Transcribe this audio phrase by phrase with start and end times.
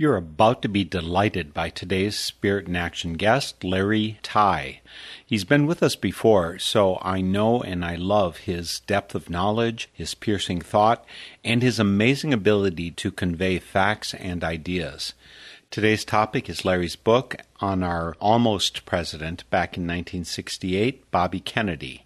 [0.00, 4.80] You're about to be delighted by today's Spirit in Action guest, Larry Tye.
[5.26, 9.90] He's been with us before, so I know and I love his depth of knowledge,
[9.92, 11.04] his piercing thought,
[11.44, 15.12] and his amazing ability to convey facts and ideas.
[15.70, 22.04] Today's topic is Larry's book on our almost president back in 1968, Bobby Kennedy.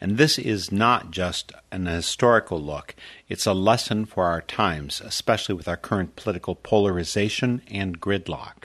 [0.00, 2.96] And this is not just an historical look,
[3.28, 8.64] it's a lesson for our times, especially with our current political polarization and gridlock.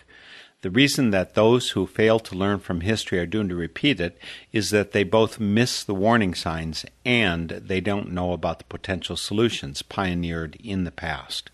[0.61, 4.17] The reason that those who fail to learn from history are doomed to repeat it
[4.51, 9.15] is that they both miss the warning signs and they don't know about the potential
[9.15, 11.51] solutions pioneered in the past.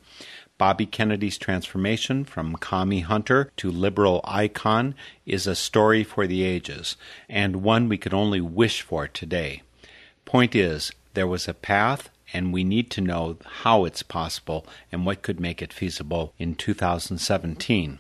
[0.58, 4.95] Bobby Kennedy's transformation from commie hunter to liberal icon
[5.26, 6.95] is a story for the ages,
[7.27, 9.61] and one we could only wish for today.
[10.23, 15.05] Point is, there was a path, and we need to know how it's possible and
[15.05, 17.99] what could make it feasible in 2017.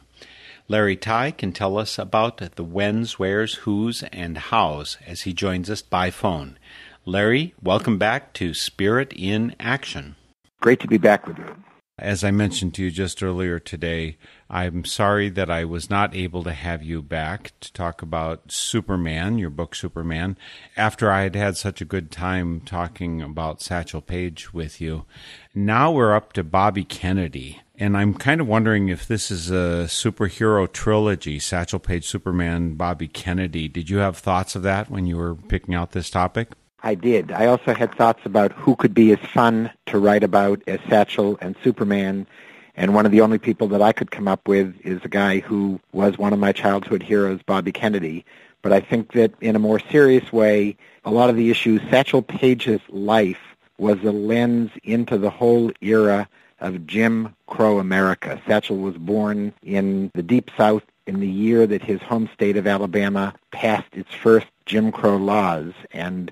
[0.69, 5.69] Larry Tye can tell us about the whens, wheres, whos, and hows as he joins
[5.69, 6.57] us by phone.
[7.05, 10.15] Larry, welcome back to Spirit in Action.
[10.61, 11.55] Great to be back with you.
[11.97, 14.17] As I mentioned to you just earlier today,
[14.49, 19.37] I'm sorry that I was not able to have you back to talk about Superman,
[19.37, 20.35] your book Superman,
[20.75, 25.05] after I had had such a good time talking about Satchel Paige with you.
[25.53, 29.85] Now we're up to Bobby Kennedy, and I'm kind of wondering if this is a
[29.87, 33.69] superhero trilogy Satchel Paige, Superman, Bobby Kennedy.
[33.69, 36.49] Did you have thoughts of that when you were picking out this topic?
[36.85, 37.31] I did.
[37.31, 41.35] I also had thoughts about who could be as fun to write about as Satchel
[41.41, 42.27] and Superman.
[42.75, 45.39] And one of the only people that I could come up with is a guy
[45.39, 48.23] who was one of my childhood heroes, Bobby Kennedy.
[48.61, 52.21] But I think that in a more serious way, a lot of the issues, Satchel
[52.21, 56.29] Paige's life was a lens into the whole era
[56.59, 58.39] of Jim Crow America.
[58.45, 62.67] Satchel was born in the Deep South in the year that his home state of
[62.67, 65.73] Alabama passed its first Jim Crow laws.
[65.91, 66.31] And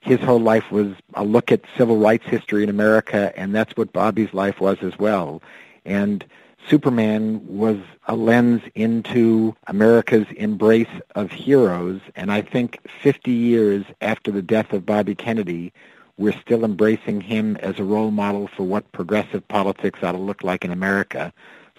[0.00, 3.92] his whole life was a look at civil rights history in America, and that's what
[3.92, 5.42] Bobby's life was as well.
[5.84, 6.24] And
[6.66, 14.30] Superman was a lens into America's embrace of heroes, and I think 50 years after
[14.30, 15.72] the death of Bobby Kennedy,
[16.18, 20.42] we're still embracing him as a role model for what progressive politics ought to look
[20.42, 21.32] like in America.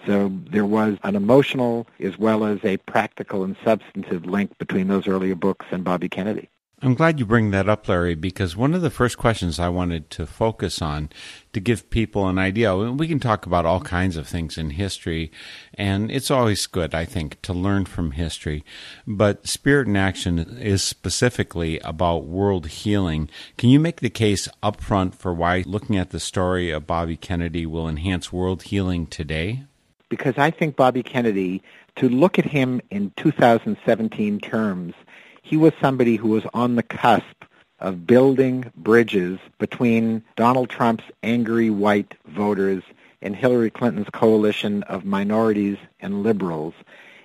[0.06, 5.06] So there was an emotional as well as a practical and substantive link between those
[5.06, 6.48] earlier books and Bobby Kennedy.
[6.82, 10.08] I'm glad you bring that up, Larry, because one of the first questions I wanted
[10.10, 11.10] to focus on
[11.52, 15.30] to give people an idea, we can talk about all kinds of things in history,
[15.74, 18.64] and it's always good, I think, to learn from history.
[19.06, 23.28] But Spirit in Action is specifically about world healing.
[23.58, 27.18] Can you make the case up front for why looking at the story of Bobby
[27.18, 29.64] Kennedy will enhance world healing today?
[30.08, 31.62] Because I think Bobby Kennedy,
[31.96, 34.94] to look at him in 2017 terms,
[35.42, 37.44] he was somebody who was on the cusp
[37.78, 42.82] of building bridges between Donald Trump's angry white voters
[43.22, 46.74] and Hillary Clinton's coalition of minorities and liberals.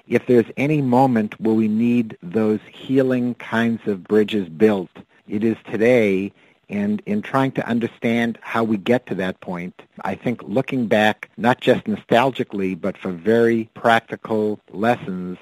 [0.07, 4.91] If there's any moment where we need those healing kinds of bridges built,
[5.27, 6.31] it is today.
[6.69, 11.29] And in trying to understand how we get to that point, I think looking back,
[11.37, 15.37] not just nostalgically, but for very practical lessons,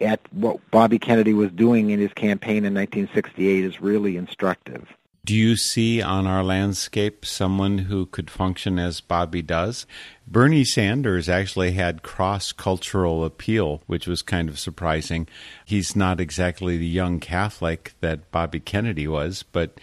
[0.00, 4.86] at what Bobby Kennedy was doing in his campaign in 1968 is really instructive.
[5.24, 9.86] Do you see on our landscape someone who could function as Bobby does?
[10.26, 15.26] Bernie Sanders actually had cross cultural appeal, which was kind of surprising.
[15.64, 19.80] He's not exactly the young Catholic that Bobby Kennedy was, but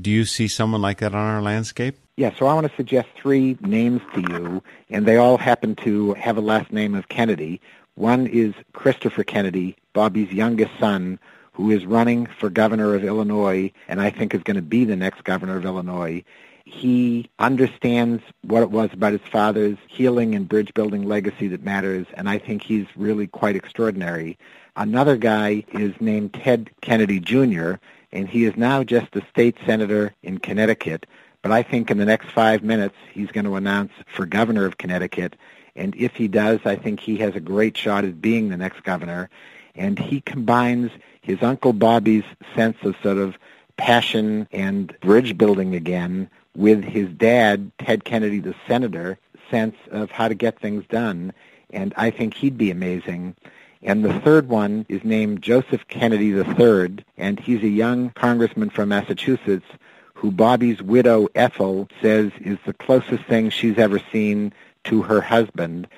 [0.00, 1.98] do you see someone like that on our landscape?
[2.16, 6.14] Yeah, so I want to suggest three names to you, and they all happen to
[6.14, 7.60] have a last name of Kennedy.
[7.96, 11.18] One is Christopher Kennedy, Bobby's youngest son,
[11.52, 14.96] who is running for governor of Illinois and I think is going to be the
[14.96, 16.24] next governor of Illinois.
[16.64, 22.06] He understands what it was about his father's healing and bridge building legacy that matters,
[22.14, 24.38] and I think he's really quite extraordinary.
[24.74, 27.74] Another guy is named Ted Kennedy Jr.,
[28.12, 31.06] and he is now just a state senator in Connecticut.
[31.42, 34.78] But I think in the next five minutes he's going to announce for governor of
[34.78, 35.36] Connecticut.
[35.76, 38.82] And if he does, I think he has a great shot at being the next
[38.84, 39.28] governor.
[39.74, 40.90] And he combines
[41.20, 42.24] his Uncle Bobby's
[42.54, 43.36] sense of sort of
[43.76, 49.18] passion and bridge building again with his dad, Ted Kennedy, the senator,
[49.50, 51.32] sense of how to get things done.
[51.70, 53.34] And I think he'd be amazing.
[53.82, 58.88] And the third one is named Joseph Kennedy III, and he's a young congressman from
[58.88, 59.66] Massachusetts
[60.14, 65.88] who Bobby's widow, Ethel, says is the closest thing she's ever seen to her husband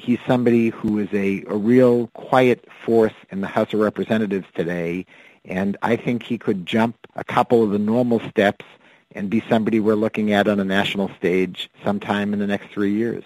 [0.00, 5.06] he's somebody who is a, a real quiet force in the House of Representatives today,
[5.44, 8.64] and I think he could jump a couple of the normal steps
[9.12, 12.92] and be somebody we're looking at on a national stage sometime in the next three
[12.92, 13.24] years.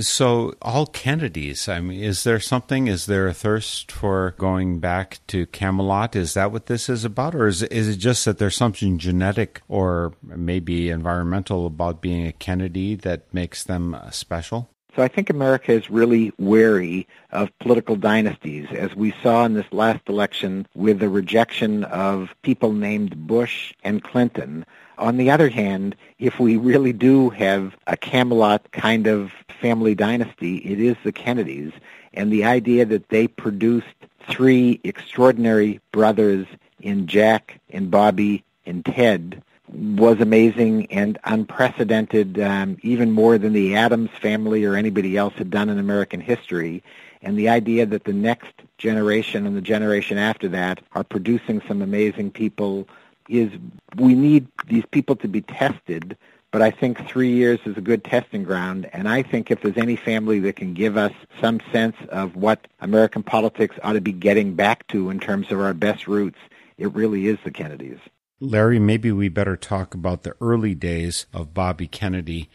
[0.00, 2.88] So, all Kennedys, I mean, is there something?
[2.88, 6.16] Is there a thirst for going back to Camelot?
[6.16, 7.34] Is that what this is about?
[7.34, 12.32] Or is, is it just that there's something genetic or maybe environmental about being a
[12.32, 14.68] Kennedy that makes them uh, special?
[14.96, 19.72] So I think America is really wary of political dynasties, as we saw in this
[19.72, 24.64] last election with the rejection of people named Bush and Clinton.
[24.98, 30.58] On the other hand, if we really do have a Camelot kind of family dynasty,
[30.58, 31.72] it is the Kennedys.
[32.12, 33.86] And the idea that they produced
[34.28, 36.46] three extraordinary brothers
[36.80, 39.42] in Jack and Bobby and Ted
[39.72, 45.50] was amazing and unprecedented, um, even more than the Adams family or anybody else had
[45.50, 46.82] done in American history.
[47.22, 51.80] And the idea that the next generation and the generation after that are producing some
[51.80, 52.86] amazing people
[53.28, 53.50] is
[53.96, 56.16] we need these people to be tested,
[56.50, 58.88] but I think three years is a good testing ground.
[58.92, 62.68] And I think if there's any family that can give us some sense of what
[62.80, 66.38] American politics ought to be getting back to in terms of our best roots,
[66.78, 67.98] it really is the Kennedys.
[68.40, 72.50] Larry, maybe we better talk about the early days of Bobby Kennedy.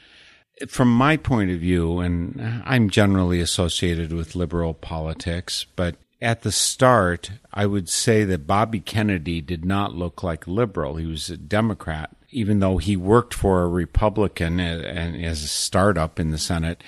[0.67, 6.51] From my point of view, and I'm generally associated with liberal politics, but at the
[6.51, 10.95] start, I would say that Bobby Kennedy did not look like a liberal.
[10.95, 16.31] He was a Democrat, even though he worked for a Republican as a startup in
[16.31, 16.83] the Senate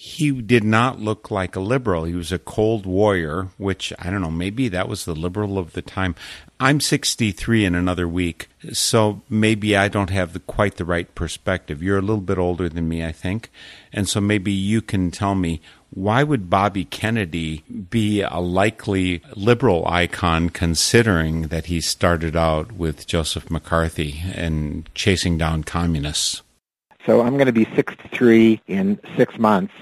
[0.00, 2.04] he did not look like a liberal.
[2.04, 5.72] He was a cold warrior, which I don't know, maybe that was the liberal of
[5.72, 6.14] the time.
[6.60, 11.82] I'm 63 in another week, so maybe I don't have the, quite the right perspective.
[11.82, 13.50] You're a little bit older than me, I think.
[13.92, 19.86] And so maybe you can tell me why would Bobby Kennedy be a likely liberal
[19.86, 26.42] icon considering that he started out with Joseph McCarthy and chasing down communists?
[27.06, 29.72] So I'm going to be 63 in six months.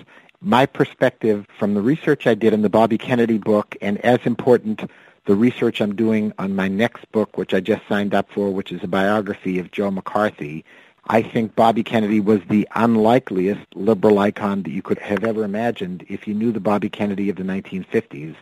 [0.40, 4.88] My perspective from the research I did in the Bobby Kennedy book, and as important,
[5.24, 8.70] the research I'm doing on my next book, which I just signed up for, which
[8.70, 10.64] is a biography of Joe McCarthy,
[11.08, 16.04] I think Bobby Kennedy was the unlikeliest liberal icon that you could have ever imagined
[16.08, 18.34] if you knew the Bobby Kennedy of the 1950s.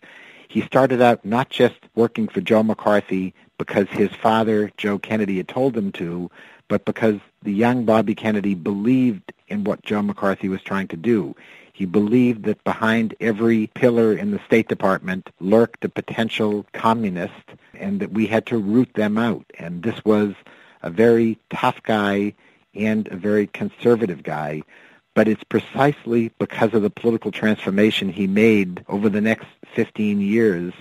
[0.49, 5.49] He started out not just working for Joe McCarthy because his father, Joe Kennedy, had
[5.49, 6.31] told him to,
[6.69, 11.37] but because the young Bobby Kennedy believed in what Joe McCarthy was trying to do.
[11.75, 17.45] He believed that behind every pillar in the State Department lurked a potential communist
[17.75, 19.45] and that we had to root them out.
[19.59, 20.33] And this was
[20.83, 22.33] a very tough guy
[22.75, 24.63] and a very conservative guy.
[25.15, 30.73] But it's precisely because of the political transformation he made over the next 15 years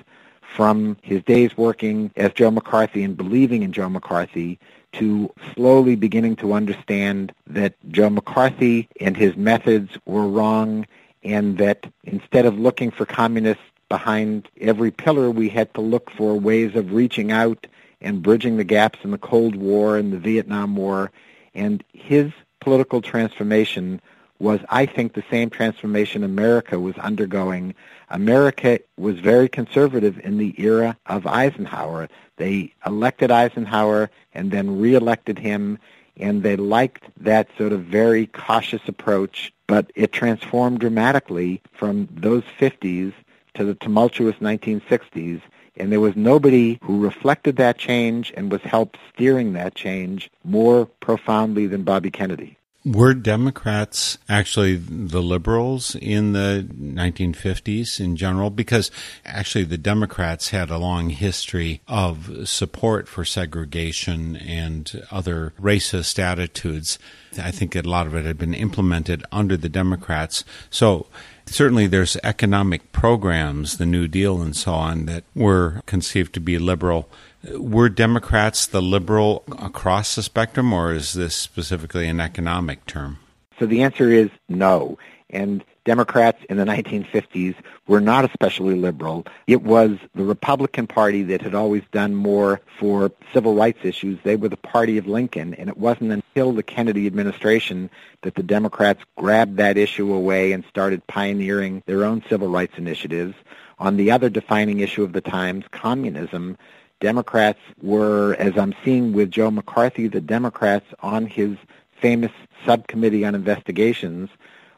[0.41, 4.59] from his days working as Joe McCarthy and believing in Joe McCarthy
[4.93, 10.85] to slowly beginning to understand that Joe McCarthy and his methods were wrong
[11.23, 16.35] and that instead of looking for communists behind every pillar, we had to look for
[16.35, 17.65] ways of reaching out
[18.01, 21.12] and bridging the gaps in the Cold War and the Vietnam War.
[21.53, 24.01] And his political transformation
[24.39, 27.75] was, I think, the same transformation America was undergoing.
[28.10, 32.10] America was very conservative in the era of Eisenhower.
[32.38, 35.79] They elected Eisenhower and then reelected him,
[36.17, 42.43] and they liked that sort of very cautious approach, but it transformed dramatically from those
[42.60, 43.13] 50s
[43.53, 45.41] to the tumultuous 1960s,
[45.77, 50.86] and there was nobody who reflected that change and was helped steering that change more
[50.86, 52.58] profoundly than Bobby Kennedy.
[52.86, 58.50] Were Democrats actually the liberals in the 1950s in general?
[58.50, 58.92] Because
[59.25, 67.00] actually the Democrats had a long history of support for segregation and other racist attitudes.
[67.42, 70.44] I think a lot of it had been implemented under the Democrats.
[70.70, 71.08] So
[71.45, 76.57] certainly there's economic programs, the New Deal and so on, that were conceived to be
[76.57, 77.09] liberal
[77.51, 83.19] were Democrats the liberal across the spectrum, or is this specifically an economic term?
[83.59, 84.97] So the answer is no.
[85.34, 87.56] And Democrats in the 1950s
[87.88, 89.25] were not especially liberal.
[89.48, 94.20] It was the Republican Party that had always done more for civil rights issues.
[94.24, 97.90] They were the party of Lincoln, and it wasn't until the Kennedy administration
[98.22, 103.34] that the Democrats grabbed that issue away and started pioneering their own civil rights initiatives.
[103.80, 106.58] On the other defining issue of the times, communism,
[107.02, 111.58] Democrats were, as I'm seeing with Joe McCarthy, the Democrats on his
[112.00, 112.32] famous
[112.66, 114.30] subcommittee on investigations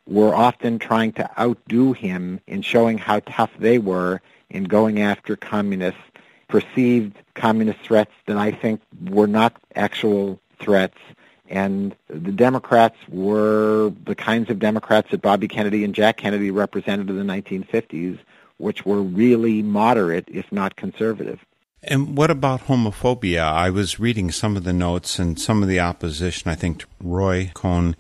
[0.08, 5.36] were often trying to outdo him in showing how tough they were in going after
[5.36, 6.00] communists,
[6.48, 10.98] perceived communist threats that I think were not actual threats.
[11.48, 17.10] And the Democrats were the kinds of Democrats that Bobby Kennedy and Jack Kennedy represented
[17.10, 18.20] in the 1950s,
[18.58, 21.40] which were really moderate, if not conservative.
[21.88, 23.44] And what about homophobia?
[23.44, 26.50] I was reading some of the notes and some of the opposition.
[26.50, 27.96] I think Roy Cohn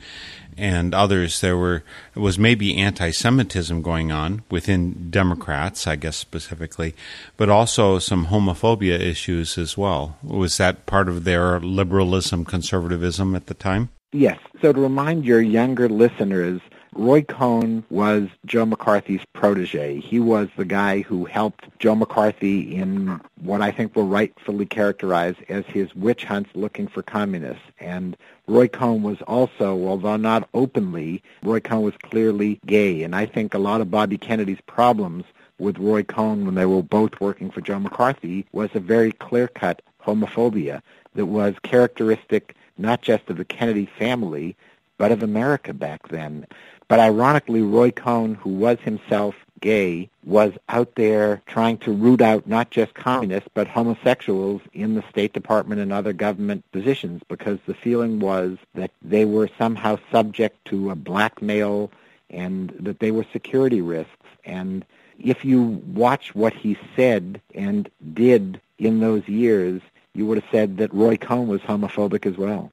[0.57, 1.41] and others.
[1.41, 1.83] There were
[2.15, 6.95] was maybe anti-Semitism going on within Democrats, I guess specifically,
[7.37, 10.17] but also some homophobia issues as well.
[10.23, 13.89] Was that part of their liberalism, conservatism at the time?
[14.11, 14.39] Yes.
[14.61, 16.61] So to remind your younger listeners,
[16.97, 19.99] Roy Cohn was Joe McCarthy's protege.
[19.99, 25.35] He was the guy who helped Joe McCarthy in what I think will rightfully characterize
[25.49, 27.65] as his witch hunts looking for communists.
[27.81, 28.15] And
[28.47, 33.03] Roy Cohn was also, although not openly, Roy Cohn was clearly gay.
[33.03, 35.25] And I think a lot of Bobby Kennedy's problems
[35.59, 39.81] with Roy Cohn when they were both working for Joe McCarthy was a very clear-cut
[40.01, 40.81] homophobia
[41.15, 44.55] that was characteristic not just of the Kennedy family,
[44.97, 46.45] but of America back then.
[46.87, 52.47] But ironically, Roy Cohn, who was himself gay, was out there trying to root out
[52.47, 57.73] not just communists, but homosexuals in the State Department and other government positions because the
[57.73, 61.91] feeling was that they were somehow subject to a blackmail
[62.29, 64.11] and that they were security risks.
[64.43, 64.85] And
[65.19, 65.61] if you
[65.93, 69.81] watch what he said and did in those years,
[70.13, 72.71] you would have said that Roy Cohn was homophobic as well.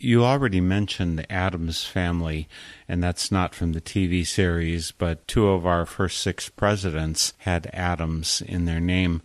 [0.00, 2.48] You already mentioned the Adams family,
[2.86, 7.68] and that's not from the TV series, but two of our first six presidents had
[7.72, 9.22] Adams in their name.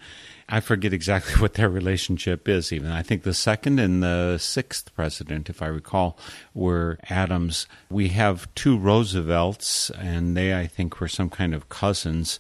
[0.50, 2.90] I forget exactly what their relationship is, even.
[2.90, 6.18] I think the second and the sixth president, if I recall,
[6.56, 7.68] were Adams.
[7.92, 12.40] We have two Roosevelts, and they, I think, were some kind of cousins.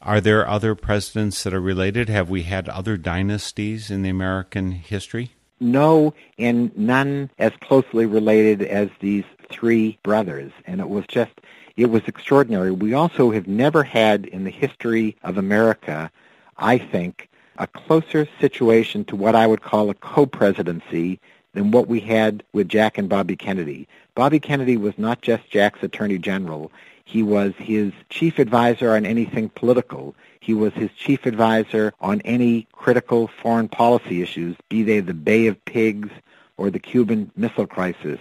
[0.00, 2.08] Are there other presidents that are related?
[2.08, 5.33] Have we had other dynasties in the American history?
[5.60, 10.52] No and none as closely related as these three brothers.
[10.66, 11.32] And it was just,
[11.76, 12.70] it was extraordinary.
[12.70, 16.10] We also have never had in the history of America,
[16.56, 21.20] I think, a closer situation to what I would call a co-presidency
[21.52, 23.86] than what we had with Jack and Bobby Kennedy.
[24.14, 26.72] Bobby Kennedy was not just Jack's attorney general.
[27.04, 30.14] He was his chief advisor on anything political.
[30.40, 35.46] He was his chief advisor on any critical foreign policy issues, be they the Bay
[35.46, 36.08] of Pigs
[36.56, 38.20] or the Cuban Missile Crisis.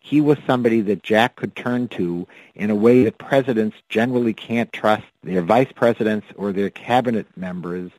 [0.00, 4.72] He was somebody that Jack could turn to in a way that presidents generally can't
[4.72, 7.90] trust their vice presidents or their cabinet members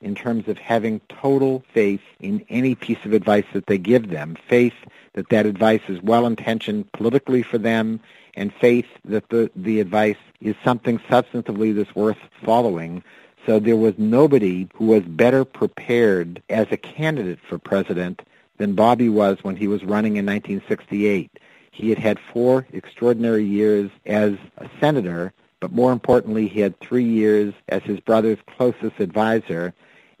[0.00, 4.36] in terms of having total faith in any piece of advice that they give them,
[4.48, 4.74] faith
[5.12, 8.00] that that advice is well-intentioned politically for them,
[8.34, 13.02] and faith that the, the advice is something substantively that's worth following.
[13.46, 18.22] So there was nobody who was better prepared as a candidate for president
[18.58, 21.30] than Bobby was when he was running in 1968.
[21.72, 27.04] He had had four extraordinary years as a senator, but more importantly, he had three
[27.04, 29.72] years as his brother's closest advisor,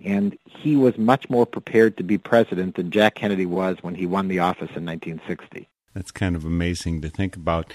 [0.04, 4.06] and he was much more prepared to be president than Jack Kennedy was when he
[4.06, 5.68] won the office in 1960.
[5.94, 7.70] That's kind of amazing to think about,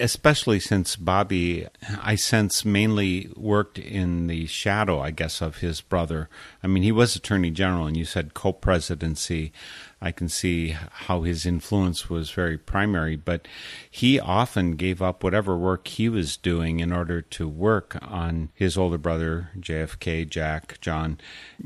[0.00, 1.66] especially since Bobby,
[2.02, 6.30] I sense, mainly worked in the shadow, I guess, of his brother.
[6.62, 9.52] I mean, he was Attorney General, and you said co presidency.
[10.00, 13.46] I can see how his influence was very primary, but
[13.90, 18.78] he often gave up whatever work he was doing in order to work on his
[18.78, 21.18] older brother, JFK, Jack, John,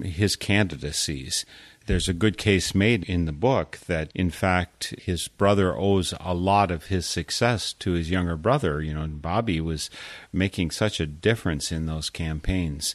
[0.02, 1.44] his candidacies
[1.86, 6.34] there's a good case made in the book that, in fact, his brother owes a
[6.34, 8.80] lot of his success to his younger brother.
[8.80, 9.90] You know, Bobby was
[10.32, 12.94] making such a difference in those campaigns.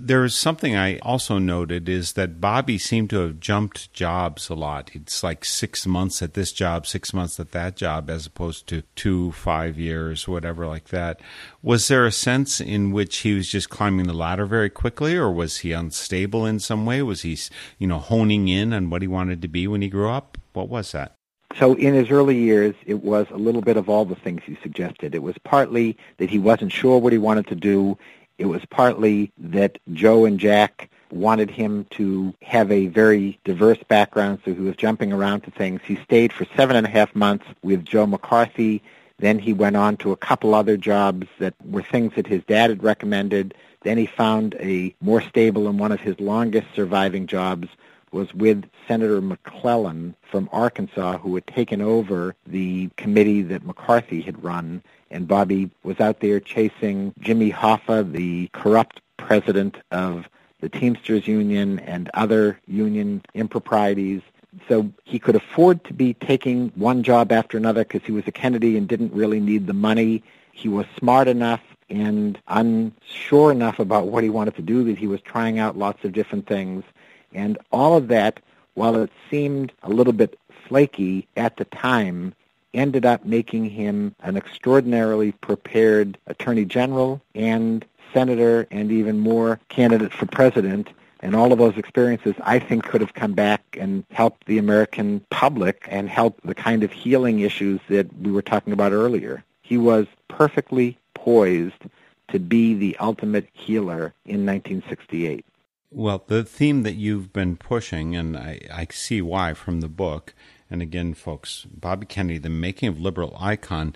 [0.00, 4.90] There's something I also noted is that Bobby seemed to have jumped jobs a lot.
[4.94, 8.82] It's like six months at this job, six months at that job, as opposed to
[8.96, 11.20] two, five years, whatever like that.
[11.62, 15.30] Was there a sense in which he was just climbing the ladder very quickly, or
[15.30, 17.02] was he unstable in some way?
[17.02, 17.38] Was he,
[17.78, 20.38] you know, honing in on what he wanted to be when he grew up?
[20.52, 21.14] What was that?
[21.58, 24.56] So in his early years, it was a little bit of all the things you
[24.62, 25.14] suggested.
[25.14, 27.96] It was partly that he wasn't sure what he wanted to do.
[28.38, 34.40] It was partly that Joe and Jack wanted him to have a very diverse background,
[34.44, 35.80] so he was jumping around to things.
[35.84, 38.82] He stayed for seven and a half months with Joe McCarthy.
[39.18, 42.70] Then he went on to a couple other jobs that were things that his dad
[42.70, 43.54] had recommended.
[43.82, 47.68] Then he found a more stable and one of his longest surviving jobs
[48.10, 54.42] was with Senator McClellan from Arkansas, who had taken over the committee that McCarthy had
[54.42, 60.28] run and Bobby was out there chasing Jimmy Hoffa, the corrupt president of
[60.60, 64.22] the Teamsters Union and other union improprieties.
[64.68, 68.32] So he could afford to be taking one job after another because he was a
[68.32, 70.22] Kennedy and didn't really need the money.
[70.52, 75.06] He was smart enough and unsure enough about what he wanted to do that he
[75.06, 76.84] was trying out lots of different things.
[77.32, 78.40] And all of that,
[78.74, 82.34] while it seemed a little bit flaky at the time,
[82.74, 90.12] ended up making him an extraordinarily prepared attorney general and senator and even more candidate
[90.12, 90.88] for president.
[91.20, 95.24] And all of those experiences, I think, could have come back and helped the American
[95.30, 99.42] public and helped the kind of healing issues that we were talking about earlier.
[99.62, 101.82] He was perfectly poised
[102.28, 105.44] to be the ultimate healer in 1968.
[105.90, 110.34] Well, the theme that you've been pushing, and I, I see why from the book,
[110.70, 113.94] and again, folks, Bobby Kennedy, the making of liberal icon,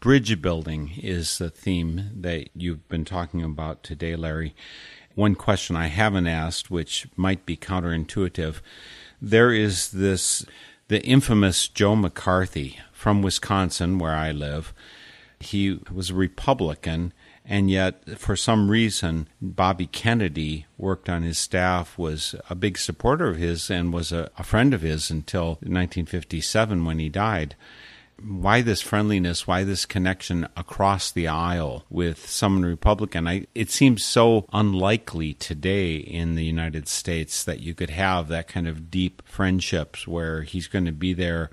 [0.00, 4.54] bridge building is the theme that you've been talking about today, Larry.
[5.14, 8.60] One question I haven't asked, which might be counterintuitive,
[9.20, 10.44] there is this
[10.88, 14.74] the infamous Joe McCarthy from Wisconsin, where I live.
[15.38, 17.12] He was a Republican
[17.44, 23.28] and yet for some reason Bobby Kennedy worked on his staff, was a big supporter
[23.28, 27.54] of his, and was a, a friend of his until 1957 when he died
[28.22, 33.26] why this friendliness, why this connection across the aisle with someone Republican?
[33.26, 38.48] I, it seems so unlikely today in the United States that you could have that
[38.48, 41.50] kind of deep friendships where he's going to be there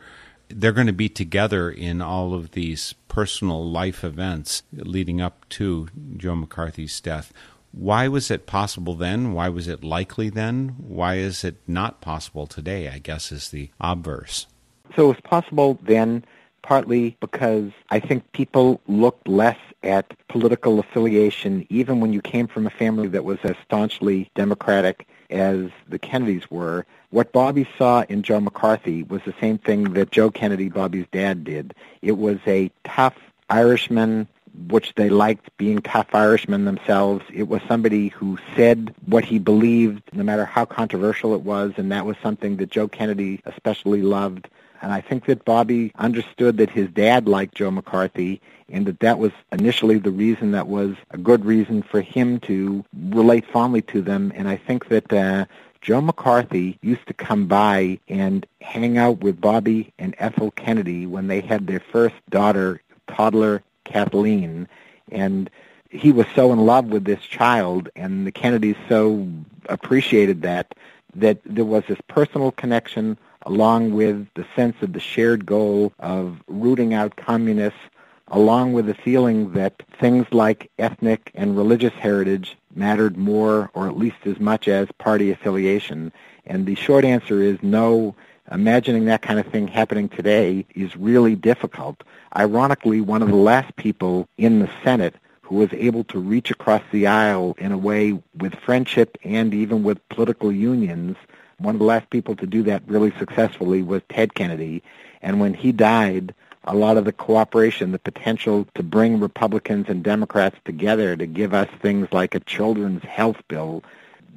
[0.49, 5.87] they're going to be together in all of these personal life events leading up to
[6.15, 7.33] Joe McCarthy's death.
[7.71, 9.33] Why was it possible then?
[9.33, 10.75] Why was it likely then?
[10.77, 12.89] Why is it not possible today?
[12.89, 14.47] I guess is the obverse.
[14.95, 16.25] So it was possible then
[16.63, 22.67] partly because I think people looked less at political affiliation, even when you came from
[22.67, 26.85] a family that was as staunchly Democratic as the Kennedys were.
[27.09, 31.43] What Bobby saw in Joe McCarthy was the same thing that Joe Kennedy, Bobby's dad,
[31.43, 31.73] did.
[32.01, 33.15] It was a tough
[33.49, 34.27] Irishman,
[34.69, 37.23] which they liked being tough Irishmen themselves.
[37.33, 41.91] It was somebody who said what he believed, no matter how controversial it was, and
[41.91, 44.47] that was something that Joe Kennedy especially loved.
[44.81, 49.17] And I think that Bobby understood that his dad liked Joe McCarthy and that that
[49.17, 54.01] was initially the reason that was a good reason for him to relate fondly to
[54.01, 54.31] them.
[54.35, 55.45] And I think that uh,
[55.81, 61.27] Joe McCarthy used to come by and hang out with Bobby and Ethel Kennedy when
[61.27, 64.67] they had their first daughter, toddler Kathleen.
[65.11, 65.49] And
[65.89, 69.29] he was so in love with this child, and the Kennedys so
[69.69, 70.75] appreciated that,
[71.15, 76.37] that there was this personal connection along with the sense of the shared goal of
[76.47, 77.79] rooting out communists,
[78.27, 83.97] along with the feeling that things like ethnic and religious heritage mattered more or at
[83.97, 86.11] least as much as party affiliation.
[86.45, 88.15] And the short answer is no.
[88.51, 92.03] Imagining that kind of thing happening today is really difficult.
[92.35, 96.83] Ironically, one of the last people in the Senate who was able to reach across
[96.91, 101.15] the aisle in a way with friendship and even with political unions
[101.59, 104.83] One of the last people to do that really successfully was Ted Kennedy.
[105.21, 110.03] And when he died, a lot of the cooperation, the potential to bring Republicans and
[110.03, 113.83] Democrats together to give us things like a children's health bill,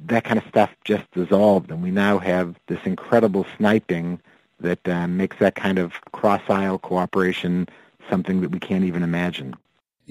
[0.05, 1.69] that kind of stuff just dissolved.
[1.69, 4.19] And we now have this incredible sniping
[4.59, 7.67] that uh, makes that kind of cross-aisle cooperation
[8.09, 9.55] something that we can't even imagine.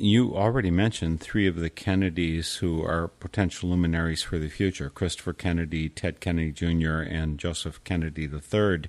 [0.03, 5.35] You already mentioned three of the Kennedys who are potential luminaries for the future Christopher
[5.35, 8.85] Kennedy, Ted Kennedy Jr., and Joseph Kennedy III.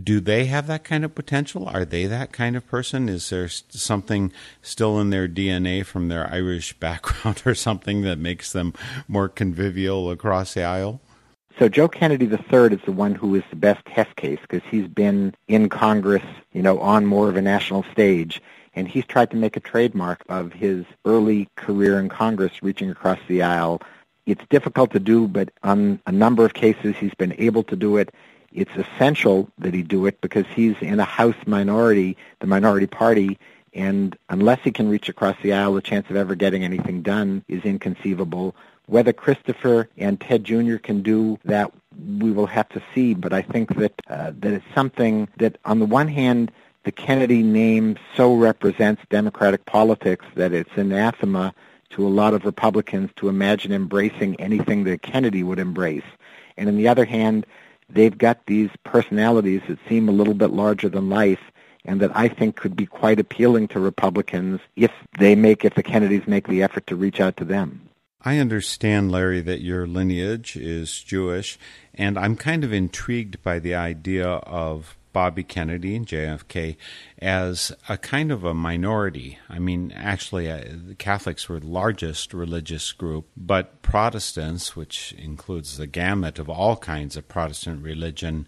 [0.00, 1.68] Do they have that kind of potential?
[1.68, 3.08] Are they that kind of person?
[3.08, 8.52] Is there something still in their DNA from their Irish background or something that makes
[8.52, 8.72] them
[9.08, 11.00] more convivial across the aisle?
[11.58, 14.86] So Joe Kennedy III is the one who is the best test case because he's
[14.86, 16.22] been in Congress,
[16.52, 18.40] you know, on more of a national stage,
[18.74, 23.18] and he's tried to make a trademark of his early career in Congress, reaching across
[23.28, 23.82] the aisle.
[24.26, 27.96] It's difficult to do, but on a number of cases he's been able to do
[27.96, 28.14] it.
[28.52, 33.38] It's essential that he do it because he's in a House minority, the minority party,
[33.72, 37.44] and unless he can reach across the aisle, the chance of ever getting anything done
[37.48, 38.54] is inconceivable.
[38.86, 40.76] Whether Christopher and Ted Jr.
[40.76, 41.72] can do that,
[42.18, 43.14] we will have to see.
[43.14, 46.50] But I think that uh, that it's something that, on the one hand,
[46.84, 51.52] the Kennedy name so represents Democratic politics that it's anathema
[51.90, 56.04] to a lot of Republicans to imagine embracing anything that Kennedy would embrace.
[56.56, 57.46] And on the other hand,
[57.88, 61.40] they've got these personalities that seem a little bit larger than life
[61.84, 65.82] and that I think could be quite appealing to Republicans if they make, if the
[65.82, 67.88] Kennedys make the effort to reach out to them.
[68.22, 71.58] I understand, Larry, that your lineage is Jewish,
[71.94, 76.76] and I'm kind of intrigued by the idea of Bobby Kennedy and JFK
[77.18, 79.38] as a kind of a minority.
[79.48, 85.76] I mean, actually, uh, the Catholics were the largest religious group, but Protestants, which includes
[85.76, 88.46] the gamut of all kinds of Protestant religion,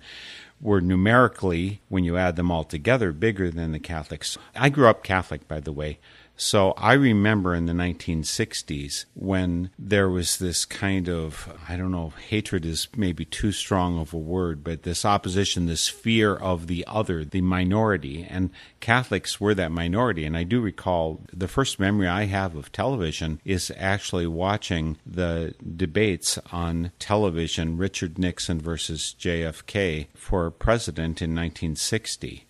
[0.60, 4.38] were numerically, when you add them all together, bigger than the Catholics.
[4.54, 5.98] I grew up Catholic, by the way.
[6.42, 12.12] So I remember in the 1960s when there was this kind of, I don't know,
[12.28, 16.84] hatred is maybe too strong of a word, but this opposition, this fear of the
[16.88, 18.26] other, the minority.
[18.28, 18.50] And
[18.80, 20.24] Catholics were that minority.
[20.24, 25.54] And I do recall the first memory I have of television is actually watching the
[25.76, 32.46] debates on television, Richard Nixon versus JFK for president in 1960.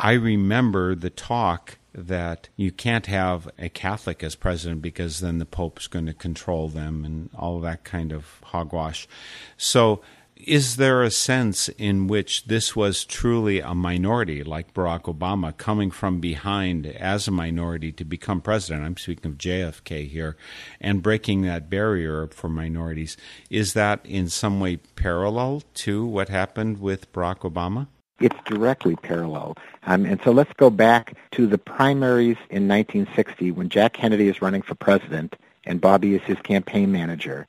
[0.00, 5.46] I remember the talk that you can't have a Catholic as president because then the
[5.46, 9.08] Pope's going to control them and all that kind of hogwash.
[9.56, 10.02] So,
[10.36, 15.90] is there a sense in which this was truly a minority, like Barack Obama, coming
[15.90, 18.84] from behind as a minority to become president?
[18.84, 20.36] I'm speaking of JFK here,
[20.78, 23.16] and breaking that barrier for minorities.
[23.48, 27.88] Is that in some way parallel to what happened with Barack Obama?
[28.20, 29.56] It's directly parallel.
[29.86, 34.40] Um, and so let's go back to the primaries in 1960 when Jack Kennedy is
[34.40, 37.46] running for president and Bobby is his campaign manager.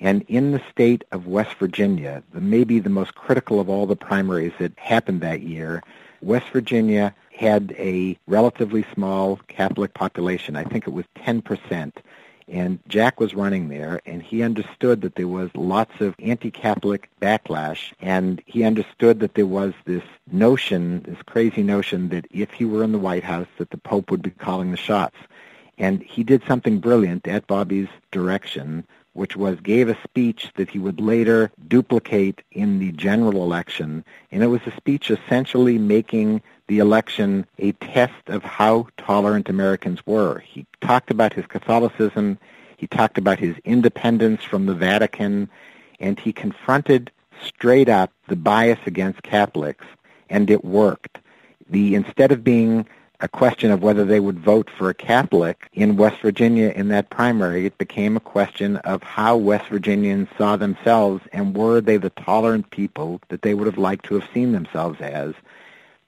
[0.00, 3.96] And in the state of West Virginia, the, maybe the most critical of all the
[3.96, 5.82] primaries that happened that year,
[6.20, 10.56] West Virginia had a relatively small Catholic population.
[10.56, 11.92] I think it was 10%.
[12.46, 17.94] And Jack was running there, and he understood that there was lots of anti-Catholic backlash,
[18.00, 22.84] and he understood that there was this notion, this crazy notion that if he were
[22.84, 25.16] in the White House, that the Pope would be calling the shots.
[25.78, 30.78] And he did something brilliant at Bobby's direction, which was gave a speech that he
[30.78, 34.04] would later duplicate in the general election.
[34.30, 40.04] And it was a speech essentially making the election a test of how tolerant Americans
[40.06, 40.40] were.
[40.40, 42.38] He talked about his Catholicism,
[42.76, 45.48] he talked about his independence from the Vatican,
[46.00, 47.10] and he confronted
[47.42, 49.86] straight up the bias against Catholics,
[50.28, 51.18] and it worked.
[51.70, 52.86] The instead of being
[53.20, 57.10] a question of whether they would vote for a Catholic in West Virginia in that
[57.10, 62.10] primary, it became a question of how West Virginians saw themselves and were they the
[62.10, 65.34] tolerant people that they would have liked to have seen themselves as.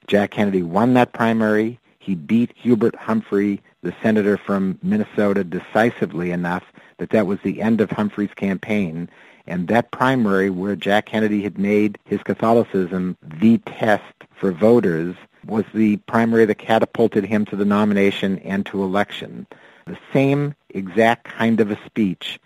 [0.07, 1.79] Jack Kennedy won that primary.
[1.99, 6.65] He beat Hubert Humphrey, the senator from Minnesota, decisively enough
[6.99, 9.09] that that was the end of Humphrey's campaign.
[9.47, 15.15] And that primary where Jack Kennedy had made his Catholicism the test for voters
[15.47, 19.47] was the primary that catapulted him to the nomination and to election.
[19.87, 22.39] The same exact kind of a speech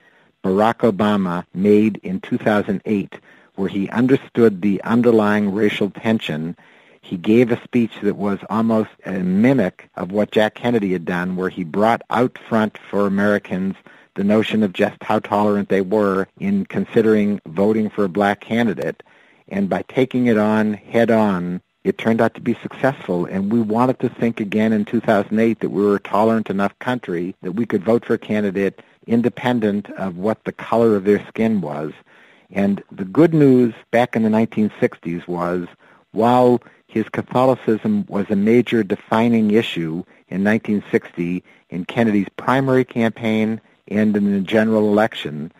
[0.44, 3.18] Barack Obama made in 2008
[3.56, 6.56] where he understood the underlying racial tension
[7.02, 11.34] he gave a speech that was almost a mimic of what Jack Kennedy had done,
[11.34, 13.74] where he brought out front for Americans
[14.14, 19.02] the notion of just how tolerant they were in considering voting for a black candidate.
[19.48, 23.24] And by taking it on head on, it turned out to be successful.
[23.26, 27.34] And we wanted to think again in 2008 that we were a tolerant enough country
[27.42, 31.60] that we could vote for a candidate independent of what the color of their skin
[31.60, 31.92] was.
[32.50, 35.66] And the good news back in the 1960s was
[36.12, 44.16] while his Catholicism was a major defining issue in 1960 in Kennedy's primary campaign and
[44.16, 45.52] in the general election.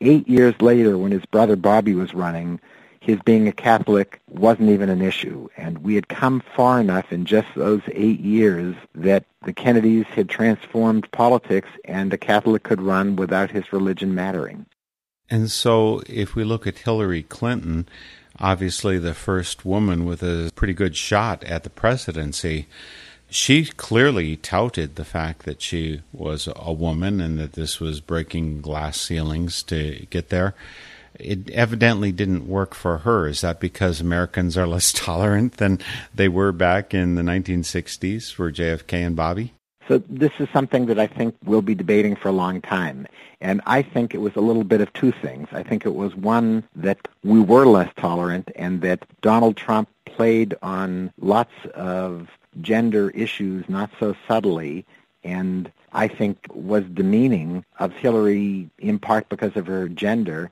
[0.00, 2.60] Eight years later, when his brother Bobby was running,
[3.04, 5.48] his being a Catholic wasn't even an issue.
[5.58, 10.30] And we had come far enough in just those eight years that the Kennedys had
[10.30, 14.64] transformed politics and a Catholic could run without his religion mattering.
[15.28, 17.86] And so if we look at Hillary Clinton,
[18.38, 22.66] obviously the first woman with a pretty good shot at the presidency,
[23.28, 28.62] she clearly touted the fact that she was a woman and that this was breaking
[28.62, 30.54] glass ceilings to get there.
[31.18, 33.26] It evidently didn't work for her.
[33.28, 35.78] Is that because Americans are less tolerant than
[36.14, 39.52] they were back in the 1960s for JFK and Bobby?
[39.86, 43.06] So this is something that I think we'll be debating for a long time.
[43.40, 45.48] And I think it was a little bit of two things.
[45.52, 50.54] I think it was one that we were less tolerant and that Donald Trump played
[50.62, 52.28] on lots of
[52.62, 54.86] gender issues not so subtly
[55.24, 60.50] and I think was demeaning of Hillary in part because of her gender,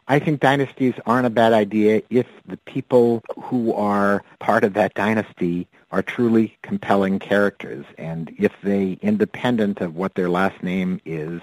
[0.09, 4.95] I think dynasties aren't a bad idea if the people who are part of that
[4.95, 11.41] dynasty are truly compelling characters and if they, independent of what their last name is,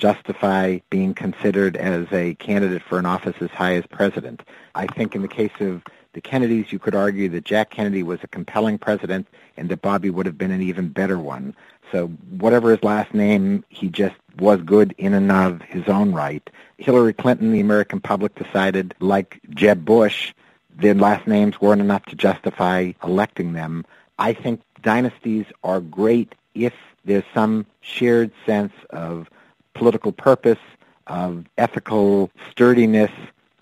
[0.00, 4.42] justify being considered as a candidate for an office as high as president.
[4.74, 5.82] I think in the case of
[6.14, 10.10] the Kennedys, you could argue that Jack Kennedy was a compelling president and that Bobby
[10.10, 11.54] would have been an even better one.
[11.92, 12.06] So
[12.38, 16.48] whatever his last name, he just was good in and of his own right.
[16.78, 20.32] Hillary Clinton, the American public decided, like Jeb Bush,
[20.74, 23.84] their last names weren't enough to justify electing them.
[24.18, 26.72] I think dynasties are great if
[27.04, 29.28] there's some shared sense of
[29.74, 30.58] political purpose,
[31.06, 33.10] of ethical sturdiness,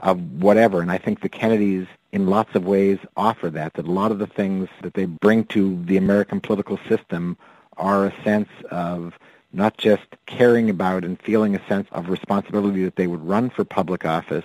[0.01, 0.81] of whatever.
[0.81, 4.19] And I think the Kennedys, in lots of ways, offer that, that a lot of
[4.19, 7.37] the things that they bring to the American political system
[7.77, 9.15] are a sense of
[9.53, 13.65] not just caring about and feeling a sense of responsibility that they would run for
[13.65, 14.45] public office,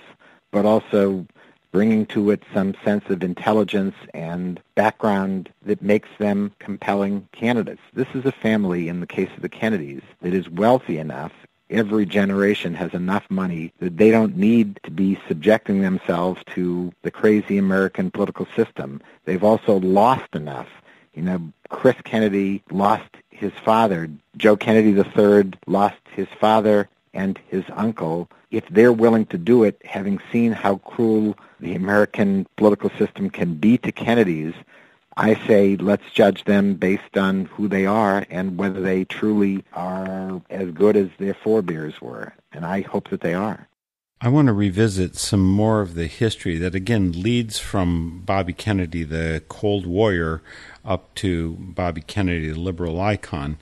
[0.50, 1.26] but also
[1.72, 7.82] bringing to it some sense of intelligence and background that makes them compelling candidates.
[7.92, 11.32] This is a family, in the case of the Kennedys, that is wealthy enough
[11.70, 17.10] every generation has enough money that they don't need to be subjecting themselves to the
[17.10, 19.00] crazy American political system.
[19.24, 20.68] They've also lost enough
[21.14, 24.10] You know, Chris Kennedy lost his father.
[24.36, 28.28] Joe Kennedy III lost his father and his uncle.
[28.50, 33.54] If they're willing to do it, having seen how cruel the American political system can
[33.54, 34.54] be to Kennedys,
[35.16, 40.42] I say let's judge them based on who they are and whether they truly are
[40.50, 42.34] as good as their forebears were.
[42.52, 43.68] And I hope that they are.
[44.20, 49.04] I want to revisit some more of the history that again leads from Bobby Kennedy,
[49.04, 50.40] the Cold Warrior,
[50.84, 53.58] up to Bobby Kennedy, the liberal icon.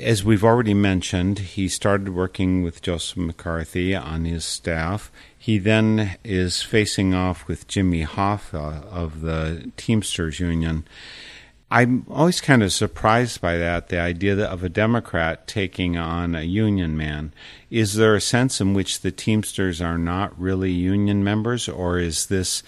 [0.00, 5.10] As we've already mentioned, he started working with Joseph McCarthy on his staff.
[5.36, 10.86] He then is facing off with Jimmy Hoffa of the Teamsters Union.
[11.68, 16.42] I'm always kind of surprised by that, the idea of a Democrat taking on a
[16.42, 17.32] union man.
[17.68, 22.26] Is there a sense in which the Teamsters are not really union members, or is
[22.26, 22.62] this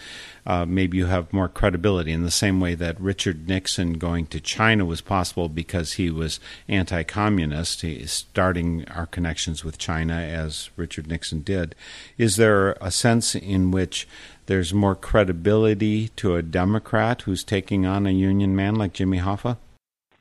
[0.47, 4.41] uh, maybe you have more credibility in the same way that Richard Nixon going to
[4.41, 11.07] China was possible because he was anti communist, starting our connections with China as Richard
[11.07, 11.75] Nixon did?
[12.19, 14.09] Is there a sense in which
[14.47, 19.59] there's more credibility to a Democrat who's taking on a union man like Jimmy Hoffa?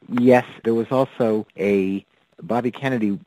[0.07, 2.05] Yes, there was also a
[2.41, 3.19] Bobby Kennedy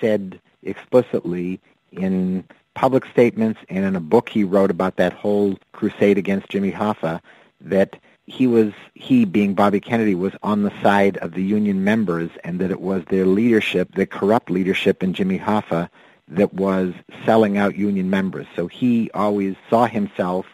[0.00, 1.60] said explicitly
[1.92, 2.44] in
[2.78, 7.20] public statements and in a book he wrote about that whole crusade against Jimmy Hoffa
[7.60, 12.30] that he was he being Bobby Kennedy was on the side of the union members
[12.44, 15.88] and that it was their leadership, the corrupt leadership in Jimmy Hoffa
[16.28, 16.94] that was
[17.26, 18.46] selling out union members.
[18.54, 20.46] So he always saw himself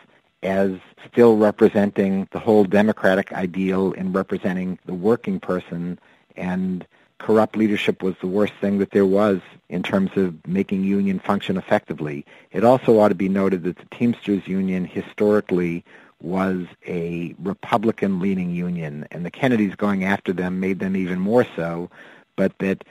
[0.43, 0.73] as
[1.07, 5.99] still representing the whole democratic ideal and representing the working person
[6.39, 6.87] and
[7.19, 11.57] corrupt leadership was the worst thing that there was in terms of making union function
[11.57, 12.25] effectively.
[12.53, 15.85] It also ought to be noted that the Teamsters Union historically
[16.21, 21.91] was a Republican-leaning union, and the Kennedys going after them made them even more so,
[22.37, 22.85] but that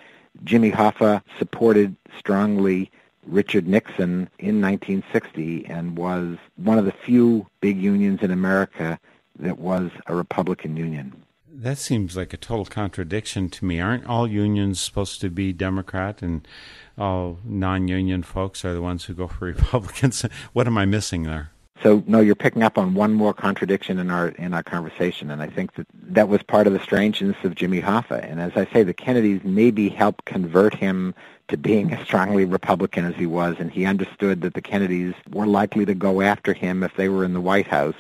[0.44, 2.92] Jimmy Hoffa supported strongly
[3.26, 9.00] Richard Nixon in 1960 and was one of the few big unions in America
[9.40, 11.14] that was a Republican union.
[11.56, 13.80] That seems like a total contradiction to me.
[13.80, 16.48] Aren't all unions supposed to be Democrat and
[16.98, 20.26] all non union folks are the ones who go for Republicans?
[20.54, 21.52] what am I missing there?
[21.84, 25.44] So no, you're picking up on one more contradiction in our in our conversation, and
[25.44, 28.28] I think that that was part of the strangeness of Jimmy Hoffa.
[28.28, 31.14] And as I say, the Kennedys maybe helped convert him
[31.50, 35.46] to being as strongly Republican as he was, and he understood that the Kennedys were
[35.46, 37.96] likely to go after him if they were in the White House.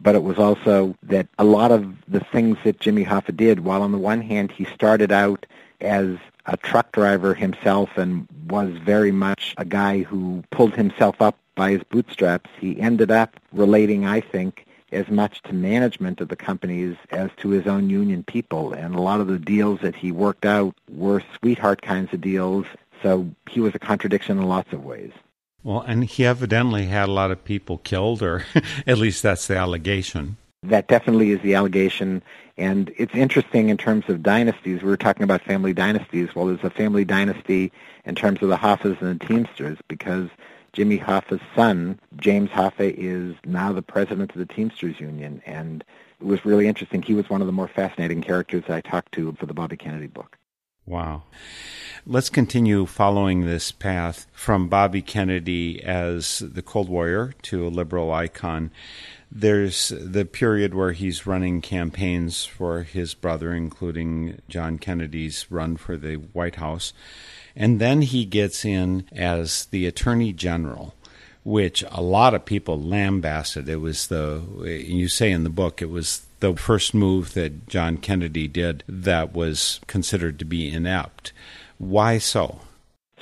[0.00, 3.82] But it was also that a lot of the things that Jimmy Hoffa did, while
[3.82, 5.46] on the one hand he started out
[5.80, 11.38] as a truck driver himself and was very much a guy who pulled himself up
[11.54, 12.50] by his bootstraps.
[12.58, 17.50] He ended up relating, I think, as much to management of the companies as to
[17.50, 18.72] his own union people.
[18.72, 22.66] And a lot of the deals that he worked out were sweetheart kinds of deals.
[23.02, 25.12] So he was a contradiction in lots of ways.
[25.64, 28.44] Well, and he evidently had a lot of people killed, or
[28.86, 30.36] at least that's the allegation.
[30.62, 32.22] That definitely is the allegation.
[32.56, 34.82] And it's interesting in terms of dynasties.
[34.82, 36.34] We were talking about family dynasties.
[36.34, 37.72] Well, there's a family dynasty
[38.04, 40.28] in terms of the Hoffas and the Teamsters because
[40.74, 45.84] Jimmy Hoffa's son, James Hoffa, is now the president of the Teamsters Union, and
[46.20, 47.00] it was really interesting.
[47.00, 50.08] He was one of the more fascinating characters I talked to for the Bobby Kennedy
[50.08, 50.36] book.
[50.86, 51.22] Wow.
[52.06, 58.12] Let's continue following this path from Bobby Kennedy as the Cold Warrior to a liberal
[58.12, 58.70] icon.
[59.32, 65.96] There's the period where he's running campaigns for his brother, including John Kennedy's run for
[65.96, 66.92] the White House.
[67.56, 70.94] And then he gets in as the Attorney General,
[71.44, 73.70] which a lot of people lambasted.
[73.70, 77.96] It was the, you say in the book, it was the first move that John
[77.96, 81.32] Kennedy did that was considered to be inept.
[81.78, 82.60] Why so?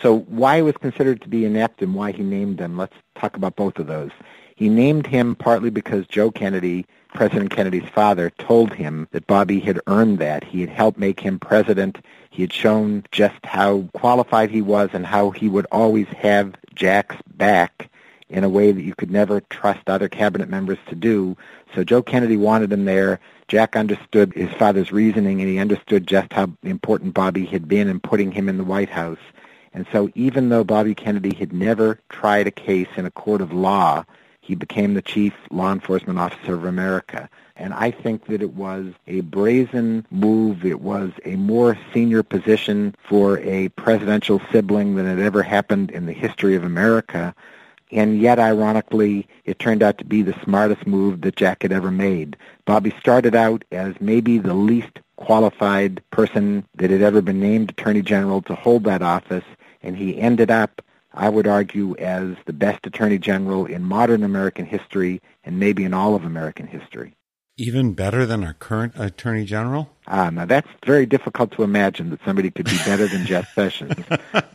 [0.00, 3.36] So, why it was considered to be inept and why he named them, let's talk
[3.36, 4.10] about both of those.
[4.56, 9.78] He named him partly because Joe Kennedy President Kennedy's father told him that Bobby had
[9.86, 10.42] earned that.
[10.42, 11.98] He had helped make him president.
[12.30, 17.16] He had shown just how qualified he was and how he would always have Jack's
[17.36, 17.90] back
[18.32, 21.36] in a way that you could never trust other cabinet members to do.
[21.74, 23.20] So Joe Kennedy wanted him there.
[23.46, 28.00] Jack understood his father's reasoning and he understood just how important Bobby had been in
[28.00, 29.18] putting him in the White House.
[29.74, 33.52] And so even though Bobby Kennedy had never tried a case in a court of
[33.52, 34.04] law,
[34.40, 37.28] he became the chief law enforcement officer of America.
[37.56, 40.64] And I think that it was a brazen move.
[40.64, 46.06] It was a more senior position for a presidential sibling than had ever happened in
[46.06, 47.34] the history of America.
[47.92, 51.90] And yet ironically, it turned out to be the smartest move that Jack had ever
[51.90, 52.36] made.
[52.64, 58.02] Bobby started out as maybe the least qualified person that had ever been named Attorney
[58.02, 59.44] General to hold that office,
[59.82, 60.82] and he ended up,
[61.12, 65.94] I would argue, as the best Attorney General in modern American history and maybe in
[65.94, 67.14] all of American history.
[67.58, 69.90] Even better than our current Attorney General?
[70.06, 73.94] Ah, now that's very difficult to imagine that somebody could be better than Jeff Sessions.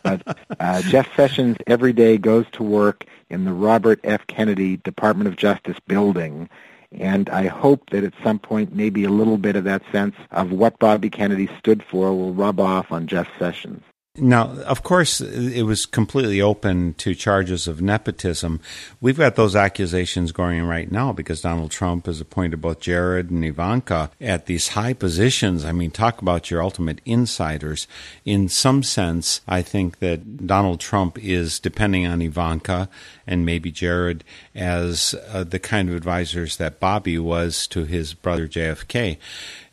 [0.02, 4.26] But uh, Jeff Sessions every day goes to work in the Robert F.
[4.26, 6.48] Kennedy Department of Justice building,
[6.90, 10.50] and I hope that at some point maybe a little bit of that sense of
[10.50, 13.82] what Bobby Kennedy stood for will rub off on Jeff Sessions.
[14.20, 18.60] Now, of course, it was completely open to charges of nepotism.
[19.00, 23.44] We've got those accusations going right now because Donald Trump has appointed both Jared and
[23.44, 25.64] Ivanka at these high positions.
[25.64, 27.86] I mean, talk about your ultimate insiders.
[28.24, 32.88] In some sense, I think that Donald Trump is depending on Ivanka
[33.26, 38.48] and maybe Jared as uh, the kind of advisors that Bobby was to his brother
[38.48, 39.18] JFK.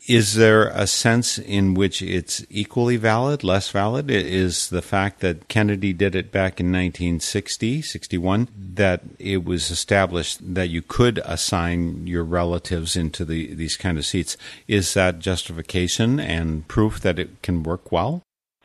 [0.06, 4.08] Is there a sense in which it's equally valid, less valid?
[4.08, 10.54] Is the fact that Kennedy did it back in 1960, 61, that it was established
[10.54, 14.36] that you could assign your relatives into the, these kind of seats,
[14.68, 18.22] is that justification and proof that it can work well?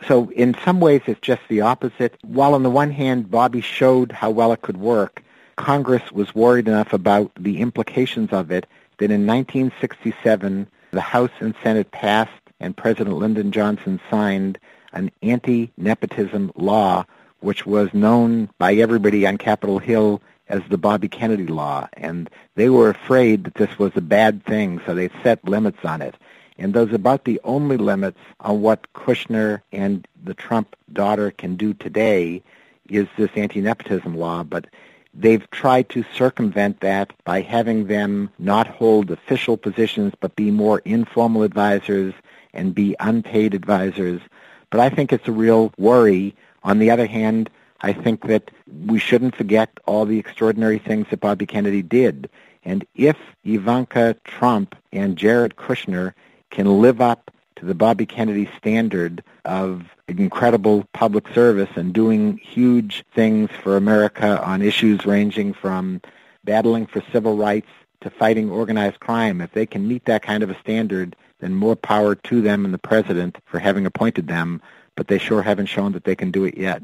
[0.08, 2.20] So in some ways it's just the opposite.
[2.22, 5.24] While on the one hand Bobby showed how well it could work,
[5.56, 8.68] Congress was worried enough about the implications of it
[8.98, 14.60] that in 1967 the House and Senate passed and President Lyndon Johnson signed
[14.94, 17.06] an anti-nepotism law
[17.40, 21.88] which was known by everybody on Capitol Hill as the Bobby Kennedy law.
[21.94, 26.02] And they were afraid that this was a bad thing, so they set limits on
[26.02, 26.16] it.
[26.58, 31.56] And those are about the only limits on what Kushner and the Trump daughter can
[31.56, 32.44] do today
[32.90, 34.44] is this anti-nepotism law.
[34.44, 34.68] But
[35.14, 40.80] They've tried to circumvent that by having them not hold official positions but be more
[40.86, 42.14] informal advisors
[42.54, 44.22] and be unpaid advisors.
[44.70, 46.36] But I think it's a real worry.
[46.64, 47.50] On the other hand,
[47.82, 48.52] I think that
[48.86, 52.30] we shouldn't forget all the extraordinary things that Bobby Kennedy did.
[52.64, 56.14] And if Ivanka Trump and Jared Kushner
[56.52, 57.32] can live up
[57.62, 64.44] to the Bobby Kennedy standard of incredible public service and doing huge things for America
[64.44, 66.02] on issues ranging from
[66.44, 67.70] battling for civil rights
[68.02, 69.42] to fighting organized crime.
[69.42, 72.74] If they can meet that kind of a standard, then more power to them and
[72.74, 74.60] the president for having appointed them,
[74.98, 76.82] but they sure haven't shown that they can do it yet.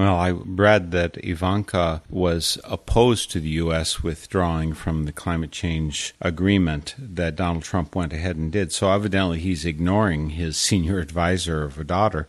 [0.00, 4.02] Well, I read that Ivanka was opposed to the U.S.
[4.02, 8.72] withdrawing from the climate change agreement that Donald Trump went ahead and did.
[8.72, 12.26] So evidently he's ignoring his senior advisor of a daughter.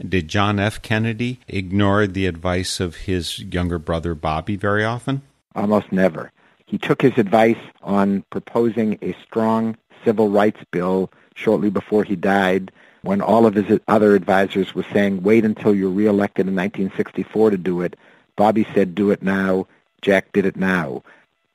[0.00, 0.80] Did John F.
[0.80, 5.20] Kennedy ignore the advice of his younger brother Bobby very often?
[5.54, 6.32] Almost never.
[6.64, 12.72] He took his advice on proposing a strong civil rights bill shortly before he died
[13.02, 17.58] when all of his other advisors were saying, wait until you're reelected in 1964 to
[17.58, 17.96] do it.
[18.36, 19.66] Bobby said, do it now.
[20.00, 21.02] Jack did it now.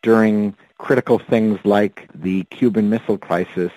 [0.02, 3.72] During critical things like the Cuban Missile Crisis,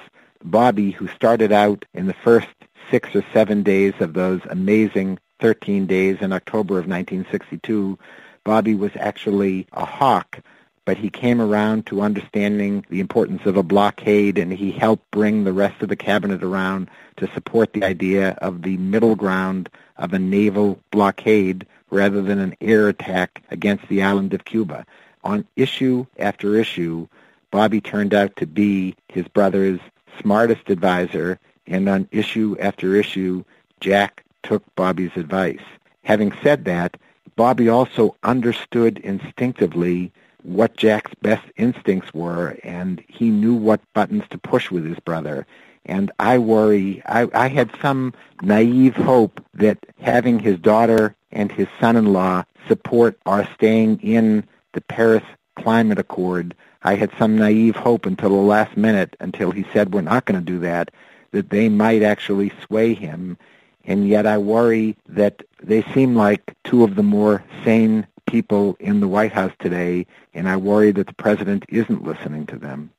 [0.44, 2.48] Bobby, who started out in the first
[2.90, 7.98] six or seven days of those amazing 13 days in October of 1962,
[8.44, 10.40] Bobby was actually a hawk,
[10.84, 15.44] but he came around to understanding the importance of a blockade, and he helped bring
[15.44, 19.68] the rest of the cabinet around to support the idea of the middle ground
[19.98, 24.86] of a naval blockade rather than an air attack against the island of Cuba.
[25.22, 27.06] On issue after issue,
[27.50, 29.80] Bobby turned out to be his brother's
[30.20, 33.44] smartest advisor and on issue after issue,
[33.80, 35.62] Jack took Bobby's advice.
[36.02, 36.96] Having said that,
[37.36, 40.12] Bobby also understood instinctively
[40.44, 45.46] what Jack's best instincts were, and he knew what buttons to push with his brother.
[45.86, 48.12] And I worry, I, I had some
[48.42, 55.24] naive hope that having his daughter and his son-in-law support our staying in the Paris
[55.56, 60.00] Climate Accord, I had some naive hope until the last minute, until he said, we're
[60.02, 60.90] not going to do that,
[61.32, 63.36] that they might actually sway him.
[63.84, 69.00] And yet I worry that they seem like two of the more sane people in
[69.00, 72.90] the White House today, and I worry that the president isn't listening to them.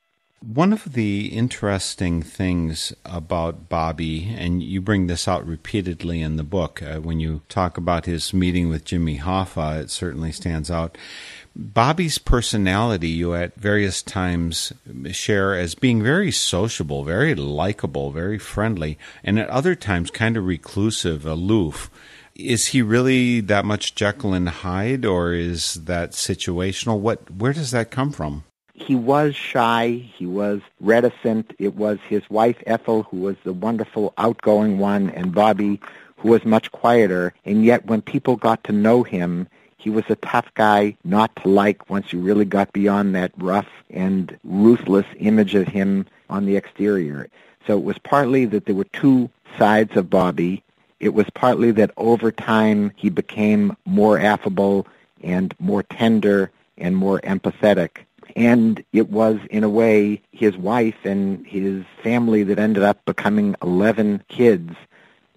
[0.44, 6.42] One of the interesting things about Bobby, and you bring this out repeatedly in the
[6.42, 10.98] book, uh, when you talk about his meeting with Jimmy Hoffa, it certainly stands out.
[11.54, 14.72] Bobby's personality, you at various times
[15.12, 20.44] share as being very sociable, very likable, very friendly, and at other times kind of
[20.44, 21.88] reclusive, aloof.
[22.48, 26.98] Is he really that much Jekyll and Hyde, or is that situational?
[26.98, 28.44] What, where does that come from?
[28.74, 30.10] He was shy.
[30.16, 31.54] He was reticent.
[31.58, 35.80] It was his wife Ethel who was the wonderful, outgoing one, and Bobby
[36.16, 37.34] who was much quieter.
[37.44, 41.48] And yet, when people got to know him, he was a tough guy not to
[41.48, 46.56] like once you really got beyond that rough and ruthless image of him on the
[46.56, 47.28] exterior.
[47.66, 49.28] So it was partly that there were two
[49.58, 50.62] sides of Bobby.
[51.02, 54.86] It was partly that over time he became more affable
[55.24, 58.04] and more tender and more empathetic.
[58.36, 63.56] And it was, in a way, his wife and his family that ended up becoming
[63.62, 64.76] 11 kids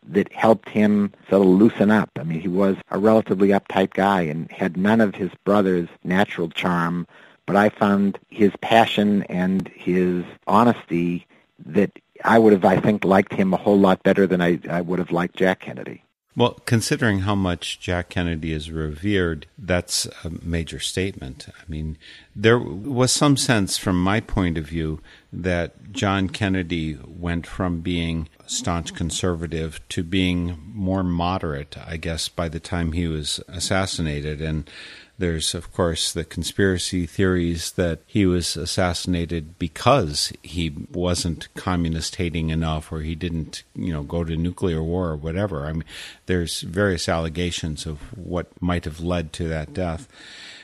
[0.07, 2.11] that helped him sort of loosen up.
[2.15, 6.49] I mean, he was a relatively uptight guy and had none of his brother's natural
[6.49, 7.07] charm,
[7.47, 11.25] but I found his passion and his honesty
[11.65, 11.91] that
[12.25, 14.99] I would have, I think, liked him a whole lot better than I, I would
[14.99, 16.03] have liked Jack Kennedy.
[16.37, 21.47] Well, considering how much Jack Kennedy is revered, that's a major statement.
[21.47, 21.97] I mean,
[22.35, 24.99] there was some sense, from my point of view,
[25.31, 32.49] that John Kennedy went from being staunch conservative to being more moderate, I guess, by
[32.49, 34.41] the time he was assassinated.
[34.41, 34.69] And
[35.17, 42.49] there's, of course, the conspiracy theories that he was assassinated because he wasn't communist hating
[42.49, 45.65] enough or he didn't, you know, go to nuclear war or whatever.
[45.65, 45.85] I mean,
[46.25, 50.07] there's various allegations of what might have led to that death.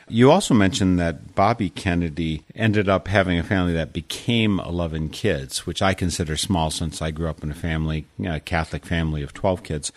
[0.09, 5.65] You also mentioned that Bobby Kennedy ended up having a family that became 11 kids,
[5.65, 9.33] which I consider small since I grew up in a family, a Catholic family of
[9.33, 9.93] 12 kids.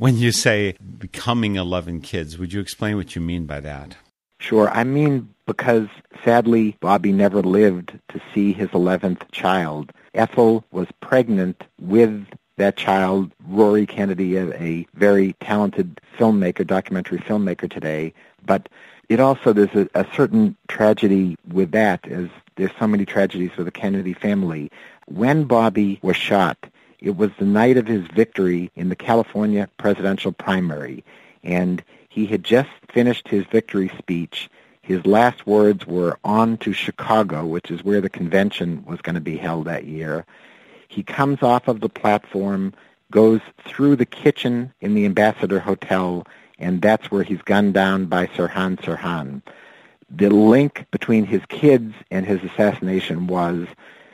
[0.00, 3.96] When you say becoming 11 kids, would you explain what you mean by that?
[4.38, 4.70] Sure.
[4.70, 5.88] I mean, because
[6.24, 9.92] sadly, Bobby never lived to see his 11th child.
[10.14, 12.26] Ethel was pregnant with
[12.56, 18.14] that child, Rory Kennedy, a, a very talented filmmaker, documentary filmmaker today.
[18.46, 18.70] But
[19.10, 23.64] it also there's a, a certain tragedy with that, as there's so many tragedies for
[23.64, 24.70] the Kennedy family.
[25.08, 26.56] When Bobby was shot,
[27.00, 31.04] it was the night of his victory in the California presidential primary,
[31.42, 34.50] and he had just finished his victory speech.
[34.82, 39.20] His last words were on to Chicago, which is where the convention was going to
[39.20, 40.26] be held that year.
[40.88, 42.74] He comes off of the platform,
[43.10, 46.26] goes through the kitchen in the Ambassador Hotel,
[46.58, 49.42] and that's where he's gunned down by Sirhan Sirhan.
[50.10, 53.68] The link between his kids and his assassination was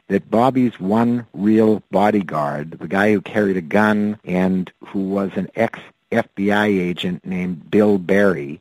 [0.09, 5.49] that Bobby's one real bodyguard, the guy who carried a gun and who was an
[5.57, 8.61] ex-FBI agent named Bill Barry,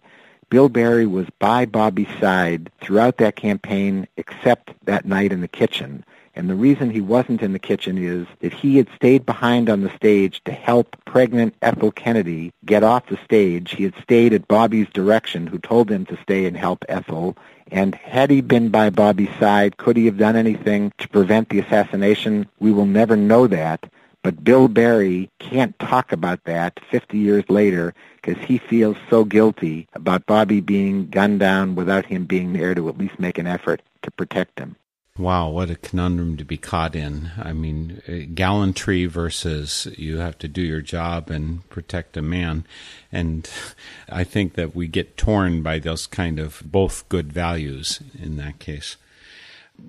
[0.50, 6.06] Bill Barry was by Bobby's side throughout that campaign except that night in the kitchen.
[6.38, 9.82] And the reason he wasn't in the kitchen is that he had stayed behind on
[9.82, 13.72] the stage to help pregnant Ethel Kennedy get off the stage.
[13.72, 17.38] He had stayed at Bobby's direction, who told him to stay and help Ethel.
[17.72, 21.60] And had he been by Bobby's side, could he have done anything to prevent the
[21.60, 22.48] assassination?
[22.60, 23.90] We will never know that.
[24.22, 29.88] But Bill Barry can't talk about that 50 years later because he feels so guilty
[29.94, 33.82] about Bobby being gunned down without him being there to at least make an effort
[34.02, 34.76] to protect him.
[35.18, 37.32] Wow, what a conundrum to be caught in.
[37.42, 42.66] I mean, uh, gallantry versus you have to do your job and protect a man.
[43.14, 43.50] And
[44.10, 48.60] I think that we get torn by those kind of both good values in that
[48.60, 48.98] case.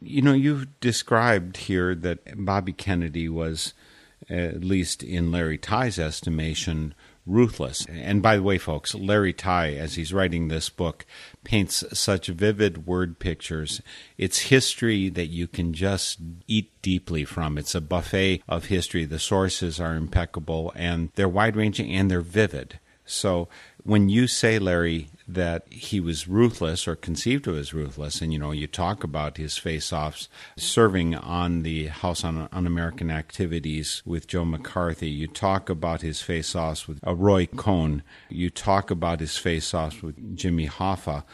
[0.00, 3.74] You know, you've described here that Bobby Kennedy was,
[4.30, 6.94] at least in Larry Tye's estimation,
[7.26, 7.84] ruthless.
[7.86, 11.04] And by the way, folks, Larry Tye, as he's writing this book,
[11.44, 13.82] paints such vivid word pictures.
[14.16, 17.58] It's history that you can just eat deeply from.
[17.58, 19.04] It's a buffet of history.
[19.04, 22.78] The sources are impeccable and they're wide ranging and they're vivid.
[23.04, 23.48] So
[23.82, 28.20] when you say, Larry, that he was ruthless or conceived of as ruthless.
[28.20, 32.66] And, you know, you talk about his face offs serving on the House on Un
[32.66, 35.10] American Activities with Joe McCarthy.
[35.10, 38.02] You talk about his face offs with uh, Roy Cohn.
[38.28, 41.24] You talk about his face offs with Jimmy Hoffa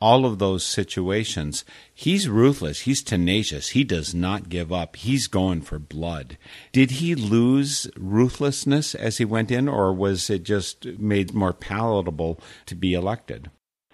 [0.00, 2.80] all of those situations, he's ruthless.
[2.80, 3.70] He's tenacious.
[3.70, 4.96] He does not give up.
[4.96, 6.38] He's going for blood.
[6.72, 12.40] Did he lose ruthlessness as he went in, or was it just made more palatable
[12.66, 13.50] to be elected?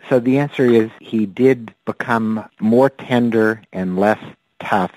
[0.08, 4.22] So the answer is he did become more tender and less
[4.60, 4.92] tough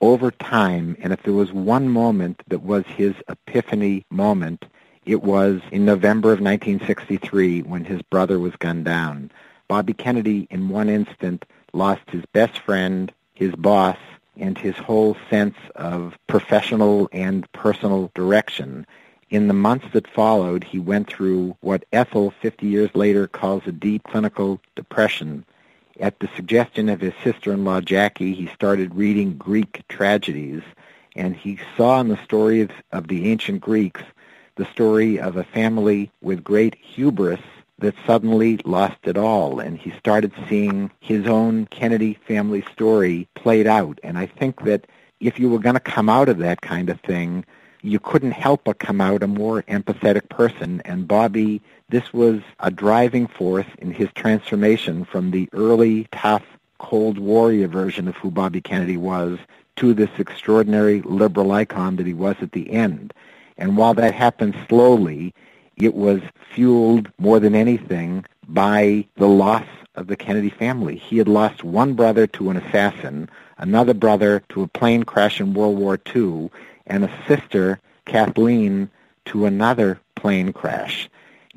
[0.00, 0.96] over time.
[1.00, 4.64] And if there was one moment that was his epiphany moment,
[5.04, 9.32] it was in November of 1963 when his brother was gunned down.
[9.72, 13.96] Bobby Kennedy, in one instant, lost his best friend, his boss,
[14.36, 18.86] and his whole sense of professional and personal direction.
[19.30, 23.72] in the months that followed, he went through what Ethel, 50 years later, calls a
[23.72, 25.42] deep clinical depression.
[25.98, 30.62] At the suggestion of his sister-in-law, Jackie, he started reading Greek tragedies,
[31.16, 34.02] and he saw in the stories of the ancient Greeks
[34.56, 37.40] the story of a family with great hubris
[37.82, 39.60] that suddenly lost it all.
[39.60, 44.00] And he started seeing his own Kennedy family story played out.
[44.02, 44.86] And I think that
[45.20, 47.44] if you were going to come out of that kind of thing,
[47.82, 50.80] you couldn't help but come out a more empathetic person.
[50.84, 56.44] And Bobby, this was a driving force in his transformation from the early, tough,
[56.78, 59.38] Cold Warrior version of who Bobby Kennedy was
[59.76, 63.14] to this extraordinary liberal icon that he was at the end.
[63.56, 65.32] And while that happened slowly,
[65.76, 66.20] it was
[66.54, 70.96] fueled more than anything by the loss of the Kennedy family.
[70.96, 75.54] He had lost one brother to an assassin, another brother to a plane crash in
[75.54, 76.50] World War II,
[76.86, 78.90] and a sister, Kathleen,
[79.26, 81.08] to another plane crash.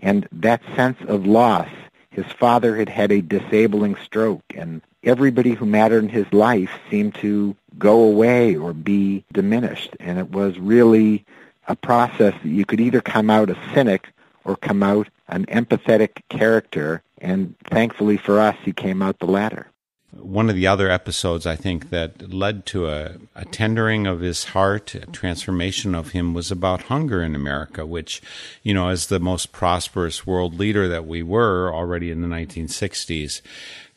[0.01, 1.69] And that sense of loss,
[2.09, 7.15] his father had had a disabling stroke, and everybody who mattered in his life seemed
[7.15, 9.95] to go away or be diminished.
[9.99, 11.25] And it was really
[11.67, 14.11] a process that you could either come out a cynic
[14.43, 19.67] or come out an empathetic character, and thankfully for us, he came out the latter.
[20.11, 24.45] One of the other episodes I think that led to a, a, tendering of his
[24.45, 28.21] heart, a transformation of him was about hunger in America, which,
[28.63, 33.41] you know, as the most prosperous world leader that we were already in the 1960s,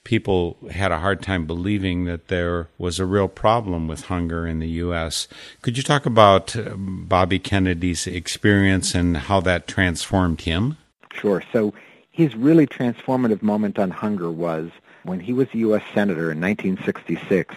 [0.09, 4.59] people had a hard time believing that there was a real problem with hunger in
[4.59, 5.29] the U.S.
[5.63, 10.79] Could you talk about um, Bobby Kennedy's experience and how that transformed him?
[11.13, 11.43] Sure.
[11.53, 11.75] So
[12.11, 14.71] his really transformative moment on hunger was–
[15.09, 15.83] when he was a U.S.
[15.95, 17.55] Senator in 1966,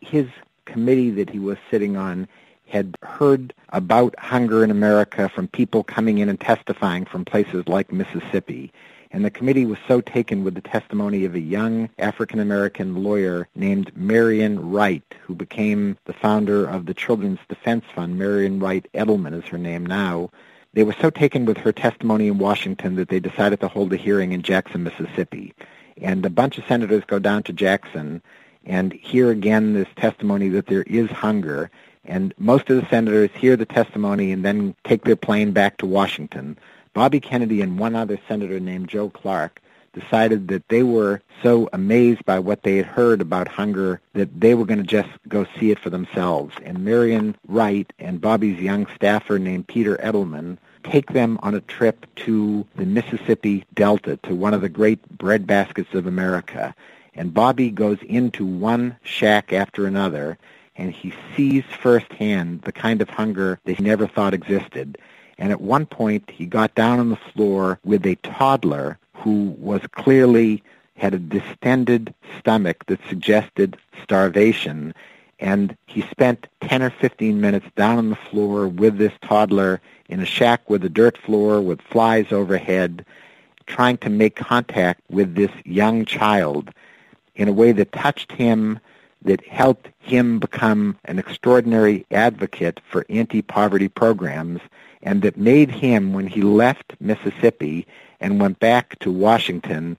[0.00, 0.26] his
[0.66, 2.28] committee that he was sitting on
[2.66, 7.92] had heard about hunger in America from people coming in and testifying from places like
[7.92, 8.72] Mississippi.
[9.10, 13.90] And the committee was so taken with the testimony of a young African-American lawyer named
[13.96, 18.18] Marian Wright, who became the founder of the Children's Defense Fund.
[18.18, 20.30] Marian Wright Edelman is her name now.
[20.74, 23.96] They were so taken with her testimony in Washington that they decided to hold a
[23.96, 25.54] hearing in Jackson, Mississippi
[26.00, 28.22] and a bunch of senators go down to Jackson
[28.64, 31.70] and hear again this testimony that there is hunger.
[32.04, 35.86] And most of the senators hear the testimony and then take their plane back to
[35.86, 36.58] Washington.
[36.92, 39.60] Bobby Kennedy and one other senator named Joe Clark
[39.92, 44.54] decided that they were so amazed by what they had heard about hunger that they
[44.54, 46.54] were going to just go see it for themselves.
[46.64, 52.06] And Marian Wright and Bobby's young staffer named Peter Edelman take them on a trip
[52.16, 56.74] to the Mississippi Delta, to one of the great breadbaskets of America.
[57.14, 60.38] And Bobby goes into one shack after another,
[60.76, 64.98] and he sees firsthand the kind of hunger that he never thought existed.
[65.40, 69.80] And at one point, he got down on the floor with a toddler who was
[69.92, 70.62] clearly
[70.96, 74.94] had a distended stomach that suggested starvation.
[75.40, 79.80] And he spent 10 or 15 minutes down on the floor with this toddler
[80.10, 83.06] in a shack with a dirt floor with flies overhead,
[83.66, 86.70] trying to make contact with this young child
[87.34, 88.78] in a way that touched him,
[89.22, 94.60] that helped him become an extraordinary advocate for anti-poverty programs,
[95.02, 97.86] and that made him, when he left Mississippi
[98.20, 99.96] and went back to Washington,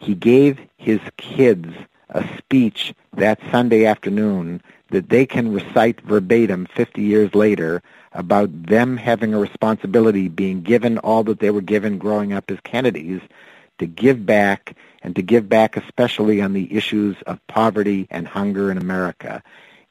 [0.00, 1.68] he gave his kids
[2.10, 7.82] a speech that Sunday afternoon that they can recite verbatim 50 years later
[8.12, 12.58] about them having a responsibility, being given all that they were given growing up as
[12.64, 13.20] Kennedys,
[13.78, 18.70] to give back and to give back especially on the issues of poverty and hunger
[18.70, 19.42] in America.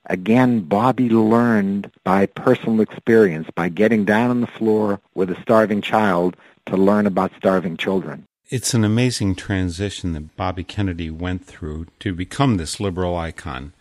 [0.08, 5.82] Again, Bobby learned by personal experience, by getting down on the floor with a starving
[5.82, 6.36] child
[6.68, 8.26] to learn about starving children.
[8.50, 13.74] It's an amazing transition that Bobby Kennedy went through to become this liberal icon.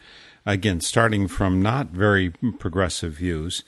[0.45, 3.63] Again, starting from not very progressive views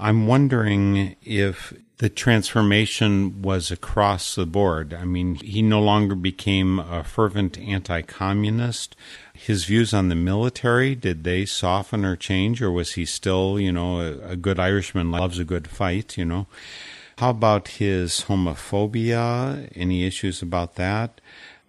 [0.00, 4.94] I'm wondering if the transformation was across the board.
[4.94, 8.94] I mean, he no longer became a fervent anti communist.
[9.38, 13.72] His views on the military, did they soften or change, or was he still, you
[13.72, 16.46] know, a, a good Irishman loves a good fight, you know?
[17.18, 19.70] How about his homophobia?
[19.74, 21.20] Any issues about that?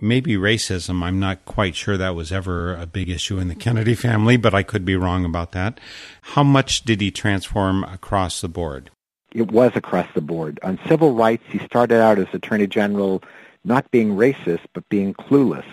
[0.01, 1.03] maybe racism.
[1.03, 4.53] I'm not quite sure that was ever a big issue in the Kennedy family, but
[4.53, 5.79] I could be wrong about that.
[6.21, 8.91] How much did he transform across the board?
[9.33, 10.59] It was across the board.
[10.63, 13.21] On civil rights, he started out as Attorney General
[13.63, 15.65] not being racist, but being clueless.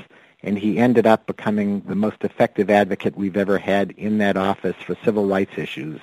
[0.46, 4.76] And he ended up becoming the most effective advocate we've ever had in that office
[4.86, 6.00] for civil rights issues.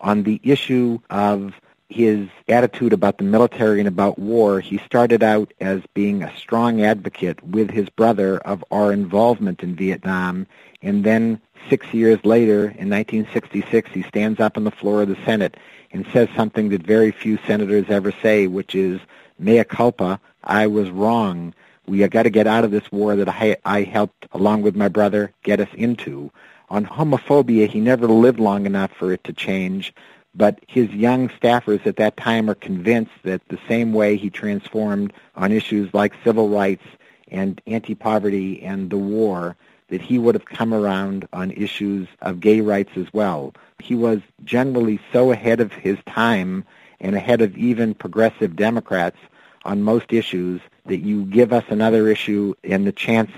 [0.00, 1.52] On the issue of
[1.90, 6.82] his attitude about the military and about war, he started out as being a strong
[6.82, 10.46] advocate with his brother of our involvement in Vietnam,
[10.80, 15.18] and then six years later, in 1966, he stands up on the floor of the
[15.24, 15.56] Senate
[15.92, 19.00] and says something that very few senators ever say, which is,
[19.38, 21.54] mea culpa, I was wrong.
[21.86, 24.88] We got to get out of this war that I, I helped, along with my
[24.88, 26.30] brother, get us into.
[26.70, 29.92] On homophobia, he never lived long enough for it to change,
[30.34, 35.12] but his young staffers at that time are convinced that the same way he transformed
[35.36, 36.84] on issues like civil rights
[37.30, 39.56] and anti-poverty and the war,
[39.88, 43.52] that he would have come around on issues of gay rights as well.
[43.80, 46.64] He was generally so ahead of his time
[47.00, 49.18] and ahead of even progressive Democrats
[49.64, 53.30] on most issues that you give us another issue and the chance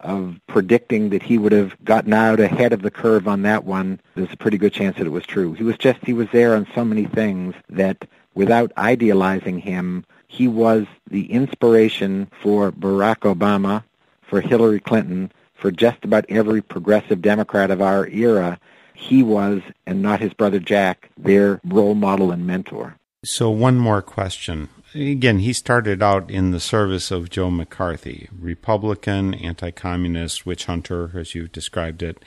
[0.00, 4.00] of predicting that he would have gotten out ahead of the curve on that one,
[4.14, 5.52] there's a pretty good chance that it was true.
[5.52, 10.48] He was just, he was there on so many things that without idealizing him, he
[10.48, 13.84] was the inspiration for Barack Obama,
[14.22, 18.58] for Hillary Clinton, for just about every progressive Democrat of our era.
[18.94, 22.96] He was, and not his brother Jack, their role model and mentor.
[23.24, 24.68] So, one more question.
[24.94, 31.10] Again, he started out in the service of Joe McCarthy, Republican, anti communist, witch hunter,
[31.14, 32.22] as you've described it.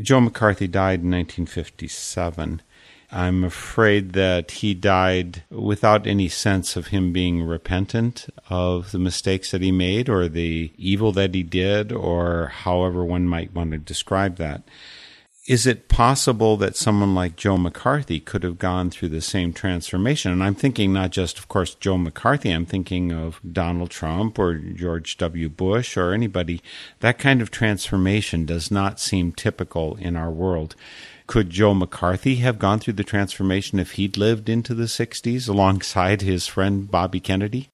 [0.00, 2.62] Joe McCarthy died in 1957.
[3.10, 9.50] I'm afraid that he died without any sense of him being repentant of the mistakes
[9.50, 13.78] that he made or the evil that he did, or however one might want to
[13.78, 14.62] describe that.
[15.48, 20.30] Is it possible that someone like Joe McCarthy could have gone through the same transformation?
[20.30, 24.56] And I'm thinking not just, of course, Joe McCarthy, I'm thinking of Donald Trump or
[24.56, 25.48] George W.
[25.48, 26.60] Bush or anybody.
[27.00, 30.76] That kind of transformation does not seem typical in our world.
[31.26, 36.20] Could Joe McCarthy have gone through the transformation if he'd lived into the 60s alongside
[36.20, 37.70] his friend Bobby Kennedy?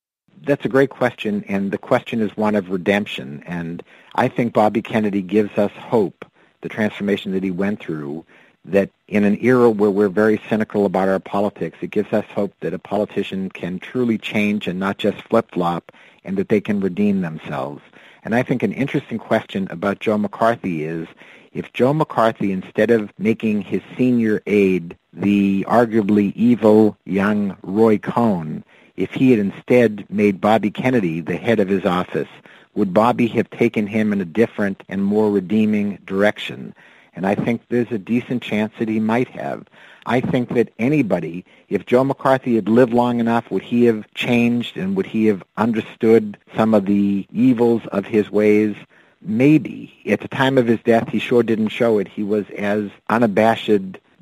[0.46, 3.42] That's a great question, and the question is one of redemption.
[3.44, 3.82] And
[4.14, 6.24] I think Bobby Kennedy gives us hope
[6.64, 8.24] the transformation that he went through,
[8.64, 12.54] that in an era where we're very cynical about our politics, it gives us hope
[12.60, 15.92] that a politician can truly change and not just flip-flop,
[16.24, 17.82] and that they can redeem themselves.
[18.24, 21.06] And I think an interesting question about Joe McCarthy is,
[21.52, 28.64] if Joe McCarthy, instead of making his senior aide the arguably evil young Roy Cohn,
[28.96, 32.28] if he had instead made Bobby Kennedy the head of his office,
[32.74, 36.74] would Bobby have taken him in a different and more redeeming direction?
[37.16, 39.66] And I think there's a decent chance that he might have.
[40.06, 44.76] I think that anybody, if Joe McCarthy had lived long enough, would he have changed
[44.76, 48.76] and would he have understood some of the evils of his ways?
[49.22, 49.94] Maybe.
[50.06, 52.08] At the time of his death, he sure didn't show it.
[52.08, 53.70] He was as unabashed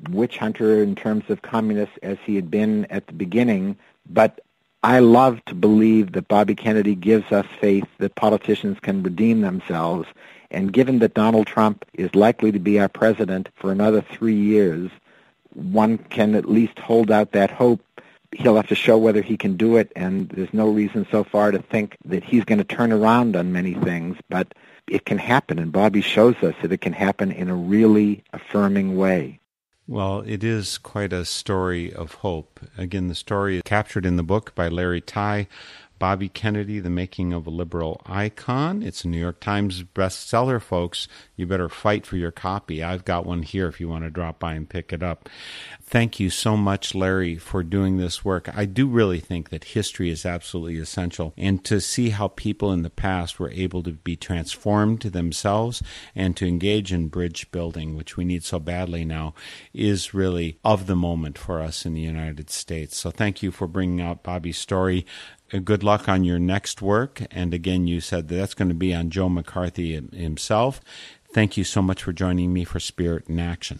[0.09, 3.77] witch hunter in terms of communists as he had been at the beginning.
[4.09, 4.39] But
[4.85, 10.09] I love to believe that Bobby Kennedy gives us faith that politicians can redeem themselves.
[10.51, 14.91] And given that Donald Trump is likely to be our president for another three years,
[15.53, 17.81] one can at least hold out that hope.
[18.33, 21.51] He'll have to show whether he can do it, and there's no reason so far
[21.51, 24.53] to think that he's going to turn around on many things, but
[24.87, 28.97] it can happen, and Bobby shows us that it can happen in a really affirming
[28.97, 29.39] way.
[29.87, 32.61] Well, it is quite a story of hope.
[32.77, 35.47] Again, the story is captured in the book by Larry Tye,
[35.99, 38.81] Bobby Kennedy, The Making of a Liberal Icon.
[38.81, 41.09] It's a New York Times bestseller, folks.
[41.35, 42.83] You better fight for your copy.
[42.83, 45.29] I've got one here if you want to drop by and pick it up.
[45.81, 48.49] Thank you so much, Larry, for doing this work.
[48.55, 52.83] I do really think that history is absolutely essential, and to see how people in
[52.83, 55.81] the past were able to be transformed themselves
[56.15, 59.33] and to engage in bridge building, which we need so badly now,
[59.73, 62.97] is really of the moment for us in the United States.
[62.97, 65.05] So thank you for bringing out Bobby's story
[65.53, 67.21] uh, good luck on your next work.
[67.29, 70.81] And again, you said that that's going to be on Joe McCarthy himself.
[71.33, 73.79] Thank you so much for joining me for Spirit in Action.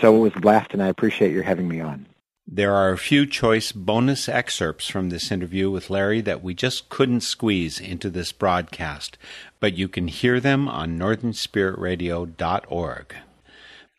[0.00, 2.04] So it was a blast, and I appreciate your having me on.
[2.46, 6.90] There are a few choice bonus excerpts from this interview with Larry that we just
[6.90, 9.16] couldn't squeeze into this broadcast,
[9.60, 13.14] but you can hear them on northernspiritradio.org.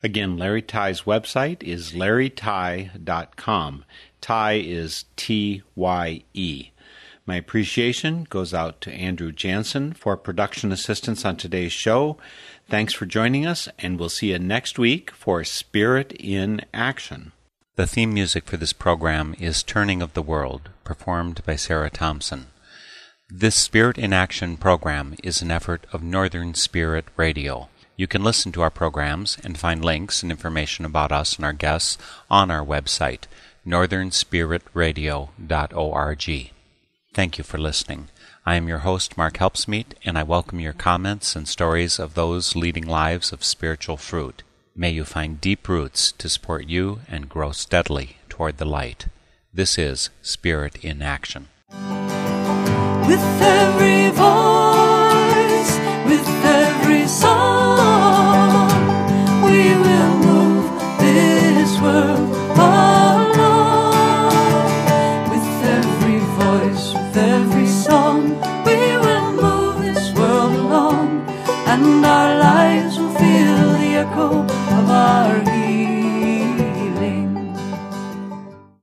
[0.03, 3.85] Again, Larry Tye's website is larrytye.com.
[4.19, 6.71] Tye is T Y E.
[7.25, 12.17] My appreciation goes out to Andrew Jansen for production assistance on today's show.
[12.72, 17.34] Thanks for joining us, and we'll see you next week for Spirit in Action.
[17.76, 22.47] The theme music for this program is Turning of the World, performed by Sarah Thompson.
[23.30, 27.67] This Spirit in Action program is an effort of Northern Spirit Radio.
[27.97, 31.51] You can listen to our programs and find links and information about us and our
[31.51, 31.97] guests
[32.30, 33.24] on our website,
[33.67, 36.51] northernspiritradio.org.
[37.13, 38.07] Thank you for listening.
[38.51, 42.53] I am your host, Mark Helpsmeet, and I welcome your comments and stories of those
[42.53, 44.43] leading lives of spiritual fruit.
[44.75, 49.05] May you find deep roots to support you and grow steadily toward the light.
[49.53, 51.47] This is Spirit in Action.
[53.07, 55.77] With every voice